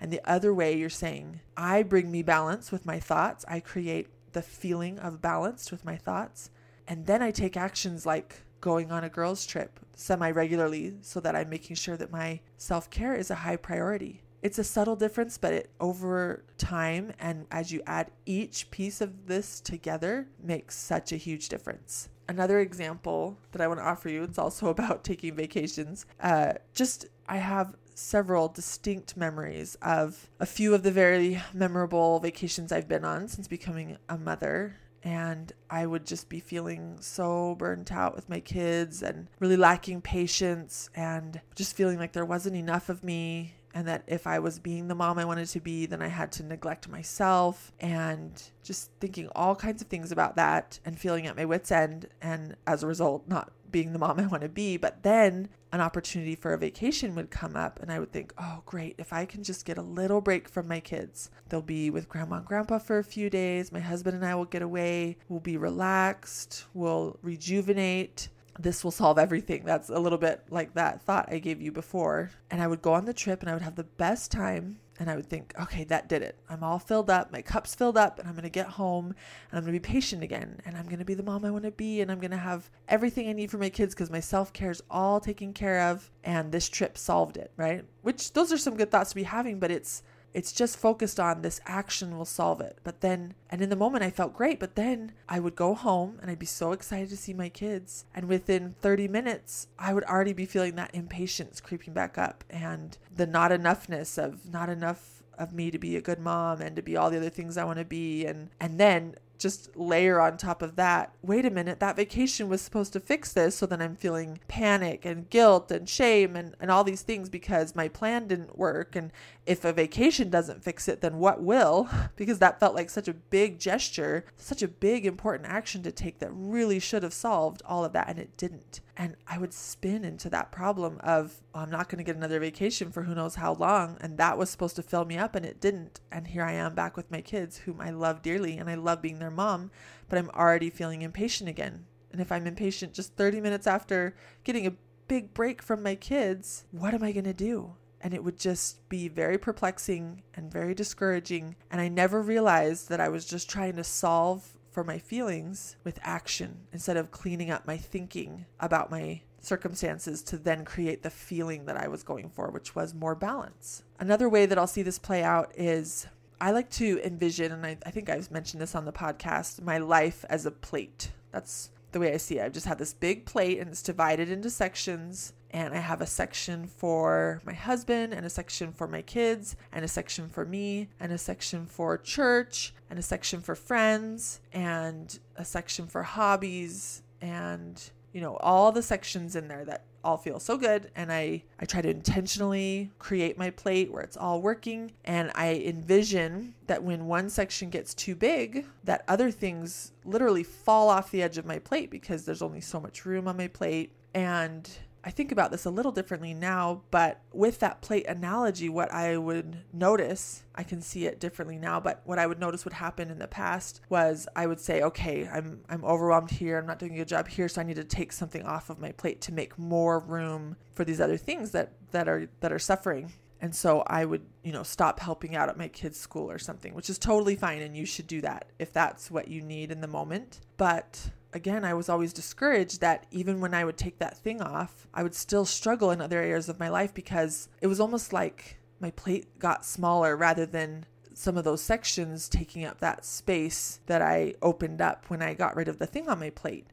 And 0.00 0.12
the 0.12 0.20
other 0.24 0.54
way 0.54 0.76
you're 0.76 0.88
saying, 0.88 1.40
I 1.56 1.82
bring 1.82 2.10
me 2.10 2.22
balance 2.22 2.72
with 2.72 2.86
my 2.86 2.98
thoughts. 2.98 3.44
I 3.46 3.60
create 3.60 4.08
the 4.32 4.42
feeling 4.42 4.98
of 4.98 5.20
balanced 5.20 5.70
with 5.70 5.84
my 5.84 5.96
thoughts. 5.96 6.50
And 6.88 7.06
then 7.06 7.22
I 7.22 7.30
take 7.30 7.56
actions 7.56 8.06
like 8.06 8.42
going 8.60 8.90
on 8.90 9.04
a 9.04 9.08
girls' 9.08 9.46
trip 9.46 9.80
semi 9.94 10.30
regularly 10.30 10.96
so 11.02 11.20
that 11.20 11.36
I'm 11.36 11.50
making 11.50 11.76
sure 11.76 11.96
that 11.96 12.10
my 12.10 12.40
self 12.56 12.90
care 12.90 13.14
is 13.14 13.30
a 13.30 13.36
high 13.36 13.56
priority. 13.56 14.22
It's 14.42 14.58
a 14.58 14.64
subtle 14.64 14.96
difference, 14.96 15.36
but 15.36 15.52
it 15.52 15.70
over 15.80 16.44
time 16.56 17.12
and 17.18 17.46
as 17.50 17.70
you 17.70 17.82
add 17.86 18.10
each 18.24 18.70
piece 18.70 19.02
of 19.02 19.26
this 19.26 19.60
together 19.60 20.28
makes 20.42 20.76
such 20.76 21.12
a 21.12 21.16
huge 21.16 21.50
difference. 21.50 22.08
Another 22.28 22.60
example 22.60 23.36
that 23.52 23.60
I 23.60 23.68
want 23.68 23.80
to 23.80 23.84
offer 23.84 24.08
you, 24.08 24.22
it's 24.22 24.38
also 24.38 24.68
about 24.74 25.04
taking 25.04 25.34
vacations. 25.34 26.06
Uh, 26.20 26.54
just 26.74 27.06
I 27.28 27.36
have 27.36 27.76
several 28.00 28.48
distinct 28.48 29.16
memories 29.16 29.76
of 29.82 30.28
a 30.40 30.46
few 30.46 30.74
of 30.74 30.82
the 30.82 30.90
very 30.90 31.40
memorable 31.52 32.18
vacations 32.18 32.72
I've 32.72 32.88
been 32.88 33.04
on 33.04 33.28
since 33.28 33.46
becoming 33.46 33.98
a 34.08 34.16
mother. 34.16 34.76
And 35.02 35.52
I 35.70 35.86
would 35.86 36.06
just 36.06 36.28
be 36.28 36.40
feeling 36.40 36.98
so 37.00 37.54
burnt 37.54 37.90
out 37.90 38.14
with 38.14 38.28
my 38.28 38.40
kids 38.40 39.02
and 39.02 39.28
really 39.38 39.56
lacking 39.56 40.02
patience 40.02 40.90
and 40.94 41.40
just 41.54 41.76
feeling 41.76 41.98
like 41.98 42.12
there 42.12 42.24
wasn't 42.24 42.56
enough 42.56 42.88
of 42.88 43.04
me. 43.04 43.54
And 43.72 43.86
that 43.86 44.02
if 44.08 44.26
I 44.26 44.40
was 44.40 44.58
being 44.58 44.88
the 44.88 44.96
mom 44.96 45.18
I 45.18 45.24
wanted 45.24 45.46
to 45.48 45.60
be, 45.60 45.86
then 45.86 46.02
I 46.02 46.08
had 46.08 46.32
to 46.32 46.42
neglect 46.42 46.88
myself 46.88 47.72
and 47.78 48.42
just 48.64 48.90
thinking 48.98 49.28
all 49.34 49.54
kinds 49.54 49.80
of 49.80 49.88
things 49.88 50.10
about 50.10 50.34
that 50.36 50.80
and 50.84 50.98
feeling 50.98 51.28
at 51.28 51.36
my 51.36 51.44
wits' 51.44 51.70
end. 51.70 52.06
And 52.20 52.56
as 52.66 52.82
a 52.82 52.88
result, 52.88 53.28
not 53.28 53.52
being 53.70 53.92
the 53.92 53.98
mom 53.98 54.18
I 54.18 54.26
want 54.26 54.42
to 54.42 54.48
be. 54.48 54.76
But 54.76 55.02
then 55.02 55.48
an 55.72 55.80
opportunity 55.80 56.34
for 56.34 56.52
a 56.52 56.58
vacation 56.58 57.14
would 57.14 57.30
come 57.30 57.56
up, 57.56 57.80
and 57.80 57.92
I 57.92 57.98
would 57.98 58.12
think, 58.12 58.32
oh, 58.38 58.62
great, 58.66 58.96
if 58.98 59.12
I 59.12 59.24
can 59.24 59.42
just 59.42 59.64
get 59.64 59.78
a 59.78 59.82
little 59.82 60.20
break 60.20 60.48
from 60.48 60.66
my 60.66 60.80
kids. 60.80 61.30
They'll 61.48 61.62
be 61.62 61.90
with 61.90 62.08
grandma 62.08 62.36
and 62.36 62.46
grandpa 62.46 62.78
for 62.78 62.98
a 62.98 63.04
few 63.04 63.30
days. 63.30 63.72
My 63.72 63.80
husband 63.80 64.16
and 64.16 64.24
I 64.24 64.34
will 64.34 64.44
get 64.44 64.62
away. 64.62 65.18
We'll 65.28 65.40
be 65.40 65.56
relaxed. 65.56 66.64
We'll 66.74 67.18
rejuvenate. 67.22 68.28
This 68.58 68.84
will 68.84 68.90
solve 68.90 69.18
everything. 69.18 69.64
That's 69.64 69.88
a 69.88 69.98
little 69.98 70.18
bit 70.18 70.44
like 70.50 70.74
that 70.74 71.02
thought 71.02 71.32
I 71.32 71.38
gave 71.38 71.62
you 71.62 71.72
before. 71.72 72.30
And 72.50 72.60
I 72.60 72.66
would 72.66 72.82
go 72.82 72.92
on 72.92 73.04
the 73.06 73.14
trip 73.14 73.40
and 73.40 73.48
I 73.48 73.54
would 73.54 73.62
have 73.62 73.76
the 73.76 73.84
best 73.84 74.30
time 74.30 74.78
and 75.00 75.10
I 75.10 75.16
would 75.16 75.26
think, 75.26 75.54
okay, 75.58 75.84
that 75.84 76.10
did 76.10 76.20
it. 76.20 76.36
I'm 76.50 76.62
all 76.62 76.78
filled 76.78 77.08
up. 77.08 77.32
My 77.32 77.40
cup's 77.40 77.74
filled 77.74 77.96
up, 77.96 78.18
and 78.18 78.28
I'm 78.28 78.34
going 78.34 78.42
to 78.44 78.50
get 78.50 78.66
home 78.66 79.06
and 79.06 79.58
I'm 79.58 79.64
going 79.64 79.72
to 79.72 79.80
be 79.80 79.92
patient 79.92 80.22
again. 80.22 80.60
And 80.66 80.76
I'm 80.76 80.84
going 80.84 80.98
to 80.98 81.06
be 81.06 81.14
the 81.14 81.22
mom 81.22 81.46
I 81.46 81.50
want 81.50 81.64
to 81.64 81.70
be. 81.70 82.02
And 82.02 82.12
I'm 82.12 82.20
going 82.20 82.32
to 82.32 82.36
have 82.36 82.70
everything 82.86 83.26
I 83.26 83.32
need 83.32 83.50
for 83.50 83.56
my 83.56 83.70
kids 83.70 83.94
because 83.94 84.10
my 84.10 84.20
self 84.20 84.52
care 84.52 84.70
is 84.70 84.82
all 84.90 85.18
taken 85.18 85.54
care 85.54 85.80
of. 85.88 86.10
And 86.22 86.52
this 86.52 86.68
trip 86.68 86.98
solved 86.98 87.38
it, 87.38 87.50
right? 87.56 87.82
Which 88.02 88.34
those 88.34 88.52
are 88.52 88.58
some 88.58 88.76
good 88.76 88.90
thoughts 88.90 89.10
to 89.10 89.16
be 89.16 89.22
having, 89.22 89.58
but 89.58 89.70
it's 89.70 90.02
it's 90.32 90.52
just 90.52 90.76
focused 90.76 91.18
on 91.18 91.42
this 91.42 91.60
action 91.66 92.16
will 92.16 92.24
solve 92.24 92.60
it. 92.60 92.78
But 92.84 93.00
then, 93.00 93.34
and 93.50 93.60
in 93.60 93.68
the 93.68 93.76
moment, 93.76 94.04
I 94.04 94.10
felt 94.10 94.34
great. 94.34 94.60
But 94.60 94.76
then 94.76 95.12
I 95.28 95.40
would 95.40 95.56
go 95.56 95.74
home 95.74 96.18
and 96.20 96.30
I'd 96.30 96.38
be 96.38 96.46
so 96.46 96.72
excited 96.72 97.08
to 97.10 97.16
see 97.16 97.34
my 97.34 97.48
kids. 97.48 98.04
And 98.14 98.28
within 98.28 98.74
30 98.80 99.08
minutes, 99.08 99.66
I 99.78 99.92
would 99.92 100.04
already 100.04 100.32
be 100.32 100.46
feeling 100.46 100.76
that 100.76 100.94
impatience 100.94 101.60
creeping 101.60 101.94
back 101.94 102.16
up 102.16 102.44
and 102.48 102.96
the 103.14 103.26
not 103.26 103.50
enoughness 103.50 104.22
of 104.22 104.50
not 104.50 104.68
enough 104.68 105.22
of 105.38 105.52
me 105.52 105.70
to 105.70 105.78
be 105.78 105.96
a 105.96 106.02
good 106.02 106.18
mom 106.18 106.60
and 106.60 106.76
to 106.76 106.82
be 106.82 106.96
all 106.96 107.10
the 107.10 107.16
other 107.16 107.30
things 107.30 107.56
I 107.56 107.64
want 107.64 107.78
to 107.78 107.84
be. 107.84 108.26
And, 108.26 108.50
and 108.60 108.78
then 108.78 109.14
just 109.40 109.76
layer 109.76 110.20
on 110.20 110.36
top 110.36 110.62
of 110.62 110.76
that, 110.76 111.14
wait 111.22 111.46
a 111.46 111.50
minute, 111.50 111.80
that 111.80 111.96
vacation 111.96 112.48
was 112.48 112.60
supposed 112.60 112.92
to 112.92 113.00
fix 113.00 113.32
this. 113.32 113.56
So 113.56 113.66
then 113.66 113.82
I'm 113.82 113.96
feeling 113.96 114.38
panic 114.46 115.04
and 115.04 115.28
guilt 115.30 115.70
and 115.70 115.88
shame 115.88 116.36
and, 116.36 116.54
and 116.60 116.70
all 116.70 116.84
these 116.84 117.02
things 117.02 117.28
because 117.28 117.74
my 117.74 117.88
plan 117.88 118.28
didn't 118.28 118.58
work. 118.58 118.94
And 118.94 119.10
if 119.46 119.64
a 119.64 119.72
vacation 119.72 120.30
doesn't 120.30 120.62
fix 120.62 120.88
it, 120.88 121.00
then 121.00 121.18
what 121.18 121.42
will? 121.42 121.88
Because 122.16 122.38
that 122.40 122.60
felt 122.60 122.74
like 122.74 122.90
such 122.90 123.08
a 123.08 123.14
big 123.14 123.58
gesture, 123.58 124.26
such 124.36 124.62
a 124.62 124.68
big 124.68 125.06
important 125.06 125.48
action 125.48 125.82
to 125.84 125.92
take 125.92 126.18
that 126.18 126.30
really 126.32 126.78
should 126.78 127.02
have 127.02 127.14
solved 127.14 127.62
all 127.64 127.82
of 127.82 127.94
that. 127.94 128.08
And 128.08 128.18
it 128.18 128.36
didn't. 128.36 128.80
And 129.00 129.16
I 129.26 129.38
would 129.38 129.54
spin 129.54 130.04
into 130.04 130.28
that 130.28 130.52
problem 130.52 130.98
of, 131.02 131.40
well, 131.54 131.62
I'm 131.62 131.70
not 131.70 131.88
going 131.88 131.96
to 131.96 132.04
get 132.04 132.16
another 132.16 132.38
vacation 132.38 132.92
for 132.92 133.04
who 133.04 133.14
knows 133.14 133.36
how 133.36 133.54
long. 133.54 133.96
And 134.02 134.18
that 134.18 134.36
was 134.36 134.50
supposed 134.50 134.76
to 134.76 134.82
fill 134.82 135.06
me 135.06 135.16
up 135.16 135.34
and 135.34 135.46
it 135.46 135.58
didn't. 135.58 136.00
And 136.12 136.26
here 136.26 136.44
I 136.44 136.52
am 136.52 136.74
back 136.74 136.98
with 136.98 137.10
my 137.10 137.22
kids, 137.22 137.56
whom 137.58 137.80
I 137.80 137.90
love 137.90 138.20
dearly 138.20 138.58
and 138.58 138.68
I 138.68 138.74
love 138.74 139.00
being 139.00 139.18
their 139.30 139.36
mom, 139.36 139.70
but 140.08 140.18
I'm 140.18 140.30
already 140.30 140.70
feeling 140.70 141.02
impatient 141.02 141.48
again. 141.48 141.86
And 142.12 142.20
if 142.20 142.32
I'm 142.32 142.46
impatient 142.46 142.92
just 142.92 143.14
30 143.14 143.40
minutes 143.40 143.66
after 143.66 144.16
getting 144.44 144.66
a 144.66 144.74
big 145.06 145.32
break 145.32 145.62
from 145.62 145.82
my 145.82 145.94
kids, 145.94 146.64
what 146.72 146.94
am 146.94 147.02
I 147.02 147.12
going 147.12 147.24
to 147.24 147.32
do? 147.32 147.74
And 148.00 148.14
it 148.14 148.24
would 148.24 148.38
just 148.38 148.88
be 148.88 149.08
very 149.08 149.38
perplexing 149.38 150.22
and 150.34 150.50
very 150.50 150.74
discouraging. 150.74 151.56
And 151.70 151.80
I 151.80 151.88
never 151.88 152.22
realized 152.22 152.88
that 152.88 153.00
I 153.00 153.08
was 153.08 153.26
just 153.26 153.48
trying 153.48 153.76
to 153.76 153.84
solve 153.84 154.56
for 154.70 154.84
my 154.84 154.98
feelings 154.98 155.76
with 155.84 155.98
action 156.02 156.66
instead 156.72 156.96
of 156.96 157.10
cleaning 157.10 157.50
up 157.50 157.66
my 157.66 157.76
thinking 157.76 158.46
about 158.58 158.90
my 158.90 159.20
circumstances 159.40 160.22
to 160.22 160.36
then 160.36 160.64
create 160.64 161.02
the 161.02 161.10
feeling 161.10 161.66
that 161.66 161.76
I 161.76 161.88
was 161.88 162.02
going 162.02 162.30
for, 162.30 162.50
which 162.50 162.74
was 162.74 162.94
more 162.94 163.14
balance. 163.14 163.82
Another 163.98 164.28
way 164.28 164.46
that 164.46 164.58
I'll 164.58 164.66
see 164.66 164.82
this 164.82 164.98
play 164.98 165.22
out 165.22 165.52
is 165.56 166.06
I 166.40 166.52
like 166.52 166.70
to 166.70 167.00
envision, 167.04 167.52
and 167.52 167.66
I, 167.66 167.76
I 167.84 167.90
think 167.90 168.08
I've 168.08 168.30
mentioned 168.30 168.62
this 168.62 168.74
on 168.74 168.84
the 168.84 168.92
podcast, 168.92 169.62
my 169.62 169.78
life 169.78 170.24
as 170.28 170.46
a 170.46 170.50
plate. 170.50 171.10
That's 171.32 171.70
the 171.92 172.00
way 172.00 172.14
I 172.14 172.16
see 172.16 172.38
it. 172.38 172.44
I've 172.44 172.52
just 172.52 172.66
had 172.66 172.78
this 172.78 172.94
big 172.94 173.26
plate 173.26 173.58
and 173.58 173.70
it's 173.70 173.82
divided 173.82 174.30
into 174.30 174.48
sections 174.48 175.32
and 175.52 175.74
I 175.74 175.78
have 175.78 176.00
a 176.00 176.06
section 176.06 176.66
for 176.66 177.40
my 177.44 177.52
husband, 177.52 178.14
and 178.14 178.24
a 178.24 178.30
section 178.30 178.72
for 178.72 178.86
my 178.86 179.02
kids, 179.02 179.56
and 179.72 179.84
a 179.84 179.88
section 179.88 180.28
for 180.28 180.44
me, 180.44 180.88
and 181.00 181.12
a 181.12 181.18
section 181.18 181.66
for 181.66 181.98
church, 181.98 182.72
and 182.88 182.98
a 182.98 183.02
section 183.02 183.40
for 183.40 183.54
friends, 183.54 184.40
and 184.52 185.18
a 185.36 185.44
section 185.44 185.86
for 185.86 186.02
hobbies, 186.02 187.02
and 187.20 187.90
you 188.12 188.20
know 188.20 188.36
all 188.36 188.72
the 188.72 188.82
sections 188.82 189.36
in 189.36 189.48
there 189.48 189.64
that 189.64 189.84
all 190.02 190.16
feel 190.16 190.40
so 190.40 190.56
good. 190.56 190.90
And 190.96 191.12
i 191.12 191.42
i 191.58 191.64
try 191.64 191.82
to 191.82 191.90
intentionally 191.90 192.90
create 192.98 193.36
my 193.38 193.50
plate 193.50 193.92
where 193.92 194.02
it's 194.02 194.16
all 194.16 194.40
working. 194.40 194.92
And 195.04 195.30
i 195.34 195.54
envision 195.64 196.54
that 196.66 196.82
when 196.82 197.06
one 197.06 197.28
section 197.30 197.70
gets 197.70 197.94
too 197.94 198.14
big 198.14 198.66
that 198.84 199.04
other 199.08 199.30
things 199.30 199.92
literally 200.04 200.42
fall 200.42 200.88
off 200.88 201.10
the 201.10 201.22
edge 201.22 201.38
of 201.38 201.46
my 201.46 201.58
plate 201.58 201.90
because 201.90 202.24
there's 202.24 202.42
only 202.42 202.60
so 202.60 202.80
much 202.80 203.04
room 203.04 203.28
on 203.28 203.36
my 203.36 203.48
plate. 203.48 203.92
And 204.14 204.68
I 205.02 205.10
think 205.10 205.32
about 205.32 205.50
this 205.50 205.64
a 205.64 205.70
little 205.70 205.92
differently 205.92 206.34
now, 206.34 206.82
but 206.90 207.20
with 207.32 207.60
that 207.60 207.80
plate 207.80 208.06
analogy, 208.06 208.68
what 208.68 208.92
I 208.92 209.16
would 209.16 209.58
notice, 209.72 210.44
I 210.54 210.62
can 210.62 210.82
see 210.82 211.06
it 211.06 211.18
differently 211.18 211.58
now, 211.58 211.80
but 211.80 212.02
what 212.04 212.18
I 212.18 212.26
would 212.26 212.38
notice 212.38 212.64
would 212.64 212.74
happen 212.74 213.10
in 213.10 213.18
the 213.18 213.26
past 213.26 213.80
was 213.88 214.28
I 214.36 214.46
would 214.46 214.60
say, 214.60 214.82
okay, 214.82 215.26
I'm 215.26 215.60
I'm 215.68 215.84
overwhelmed 215.84 216.30
here, 216.30 216.58
I'm 216.58 216.66
not 216.66 216.78
doing 216.78 216.94
a 216.94 216.98
good 216.98 217.08
job 217.08 217.28
here, 217.28 217.48
so 217.48 217.60
I 217.60 217.64
need 217.64 217.76
to 217.76 217.84
take 217.84 218.12
something 218.12 218.42
off 218.44 218.68
of 218.68 218.78
my 218.78 218.92
plate 218.92 219.22
to 219.22 219.32
make 219.32 219.58
more 219.58 220.00
room 220.00 220.56
for 220.74 220.84
these 220.84 221.00
other 221.00 221.16
things 221.16 221.52
that 221.52 221.72
that 221.92 222.08
are 222.08 222.28
that 222.40 222.52
are 222.52 222.58
suffering. 222.58 223.12
And 223.42 223.54
so 223.54 223.82
I 223.86 224.04
would, 224.04 224.26
you 224.42 224.52
know, 224.52 224.62
stop 224.62 225.00
helping 225.00 225.34
out 225.34 225.48
at 225.48 225.56
my 225.56 225.68
kids' 225.68 225.98
school 225.98 226.30
or 226.30 226.38
something, 226.38 226.74
which 226.74 226.90
is 226.90 226.98
totally 226.98 227.36
fine 227.36 227.62
and 227.62 227.74
you 227.74 227.86
should 227.86 228.06
do 228.06 228.20
that 228.20 228.50
if 228.58 228.70
that's 228.70 229.10
what 229.10 229.28
you 229.28 229.40
need 229.40 229.72
in 229.72 229.80
the 229.80 229.88
moment. 229.88 230.40
But 230.58 231.10
again, 231.32 231.64
I 231.64 231.74
was 231.74 231.88
always 231.88 232.12
discouraged 232.12 232.80
that 232.80 233.06
even 233.10 233.40
when 233.40 233.54
I 233.54 233.64
would 233.64 233.76
take 233.76 233.98
that 233.98 234.18
thing 234.18 234.40
off, 234.40 234.86
I 234.92 235.02
would 235.02 235.14
still 235.14 235.44
struggle 235.44 235.90
in 235.90 236.00
other 236.00 236.18
areas 236.18 236.48
of 236.48 236.60
my 236.60 236.68
life 236.68 236.92
because 236.94 237.48
it 237.60 237.66
was 237.66 237.80
almost 237.80 238.12
like 238.12 238.58
my 238.80 238.90
plate 238.90 239.38
got 239.38 239.64
smaller 239.64 240.16
rather 240.16 240.46
than 240.46 240.86
some 241.12 241.36
of 241.36 241.44
those 241.44 241.60
sections 241.60 242.28
taking 242.28 242.64
up 242.64 242.80
that 242.80 243.04
space 243.04 243.80
that 243.86 244.00
I 244.00 244.34
opened 244.40 244.80
up 244.80 245.04
when 245.08 245.22
I 245.22 245.34
got 245.34 245.56
rid 245.56 245.68
of 245.68 245.78
the 245.78 245.86
thing 245.86 246.08
on 246.08 246.18
my 246.18 246.30
plate. 246.30 246.66